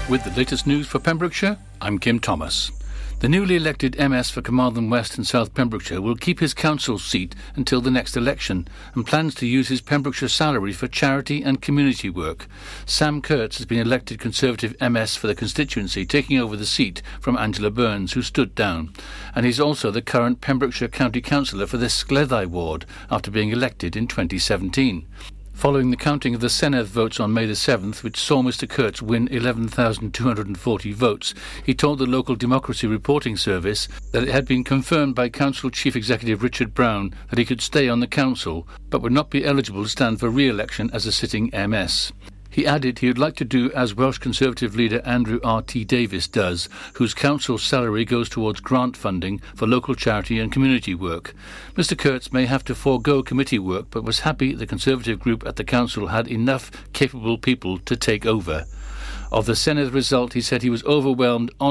With 0.08 0.22
the 0.22 0.30
latest 0.30 0.68
news 0.68 0.86
for 0.86 1.00
Pembrokeshire, 1.00 1.58
I'm 1.80 1.98
Kim 1.98 2.20
Thomas. 2.20 2.70
The 3.18 3.28
newly 3.28 3.56
elected 3.56 3.98
MS 3.98 4.30
for 4.30 4.40
Carmarthen 4.40 4.88
West 4.88 5.16
and 5.16 5.26
South 5.26 5.52
Pembrokeshire 5.52 6.00
will 6.00 6.14
keep 6.14 6.38
his 6.38 6.54
council 6.54 6.96
seat 6.96 7.34
until 7.56 7.80
the 7.80 7.90
next 7.90 8.16
election 8.16 8.68
and 8.94 9.04
plans 9.04 9.34
to 9.34 9.48
use 9.48 9.66
his 9.66 9.80
Pembrokeshire 9.80 10.28
salary 10.28 10.72
for 10.72 10.86
charity 10.86 11.42
and 11.42 11.60
community 11.60 12.08
work. 12.08 12.46
Sam 12.84 13.20
Kurtz 13.20 13.56
has 13.56 13.66
been 13.66 13.80
elected 13.80 14.20
Conservative 14.20 14.76
MS 14.80 15.16
for 15.16 15.26
the 15.26 15.34
constituency, 15.34 16.06
taking 16.06 16.38
over 16.38 16.56
the 16.56 16.66
seat 16.66 17.02
from 17.20 17.36
Angela 17.36 17.72
Burns, 17.72 18.12
who 18.12 18.22
stood 18.22 18.54
down. 18.54 18.92
And 19.34 19.44
he's 19.44 19.58
also 19.58 19.90
the 19.90 20.02
current 20.02 20.40
Pembrokeshire 20.40 20.86
County 20.86 21.20
Councillor 21.20 21.66
for 21.66 21.78
the 21.78 21.86
Scleddau 21.86 22.46
ward 22.46 22.86
after 23.10 23.32
being 23.32 23.50
elected 23.50 23.96
in 23.96 24.06
2017. 24.06 25.04
Following 25.56 25.90
the 25.90 25.96
counting 25.96 26.34
of 26.34 26.42
the 26.42 26.48
Senedd 26.48 26.84
votes 26.84 27.18
on 27.18 27.32
May 27.32 27.46
the 27.46 27.54
7th, 27.54 28.02
which 28.02 28.20
saw 28.20 28.42
Mr 28.42 28.68
Kurtz 28.68 29.00
win 29.00 29.26
11,240 29.28 30.92
votes, 30.92 31.34
he 31.64 31.72
told 31.72 31.98
the 31.98 32.04
local 32.04 32.36
Democracy 32.36 32.86
Reporting 32.86 33.38
Service 33.38 33.88
that 34.12 34.22
it 34.22 34.28
had 34.28 34.46
been 34.46 34.64
confirmed 34.64 35.14
by 35.14 35.30
Council 35.30 35.70
Chief 35.70 35.96
Executive 35.96 36.42
Richard 36.42 36.74
Brown 36.74 37.14
that 37.30 37.38
he 37.38 37.46
could 37.46 37.62
stay 37.62 37.88
on 37.88 38.00
the 38.00 38.06
council, 38.06 38.68
but 38.90 39.00
would 39.00 39.12
not 39.12 39.30
be 39.30 39.46
eligible 39.46 39.82
to 39.82 39.88
stand 39.88 40.20
for 40.20 40.28
re-election 40.28 40.90
as 40.92 41.06
a 41.06 41.10
sitting 41.10 41.50
MS. 41.54 42.12
He 42.56 42.66
added 42.66 43.00
he 43.00 43.08
would 43.08 43.18
like 43.18 43.36
to 43.36 43.44
do 43.44 43.70
as 43.72 43.94
Welsh 43.94 44.16
Conservative 44.16 44.74
leader 44.74 45.02
Andrew 45.04 45.40
R.T. 45.44 45.84
Davies 45.84 46.26
does, 46.26 46.70
whose 46.94 47.12
council 47.12 47.58
salary 47.58 48.06
goes 48.06 48.30
towards 48.30 48.60
grant 48.60 48.96
funding 48.96 49.40
for 49.54 49.66
local 49.66 49.94
charity 49.94 50.38
and 50.40 50.50
community 50.50 50.94
work. 50.94 51.34
Mr 51.74 51.98
Kurtz 51.98 52.32
may 52.32 52.46
have 52.46 52.64
to 52.64 52.74
forego 52.74 53.22
committee 53.22 53.58
work, 53.58 53.88
but 53.90 54.04
was 54.04 54.20
happy 54.20 54.54
the 54.54 54.66
Conservative 54.66 55.20
group 55.20 55.46
at 55.46 55.56
the 55.56 55.64
council 55.64 56.06
had 56.06 56.28
enough 56.28 56.70
capable 56.94 57.36
people 57.36 57.76
to 57.80 57.94
take 57.94 58.24
over. 58.24 58.64
Of 59.30 59.44
the 59.44 59.52
Senedd 59.52 59.92
result, 59.92 60.32
he 60.32 60.40
said 60.40 60.62
he 60.62 60.70
was 60.70 60.84
overwhelmed 60.84 61.50
on 61.60 61.64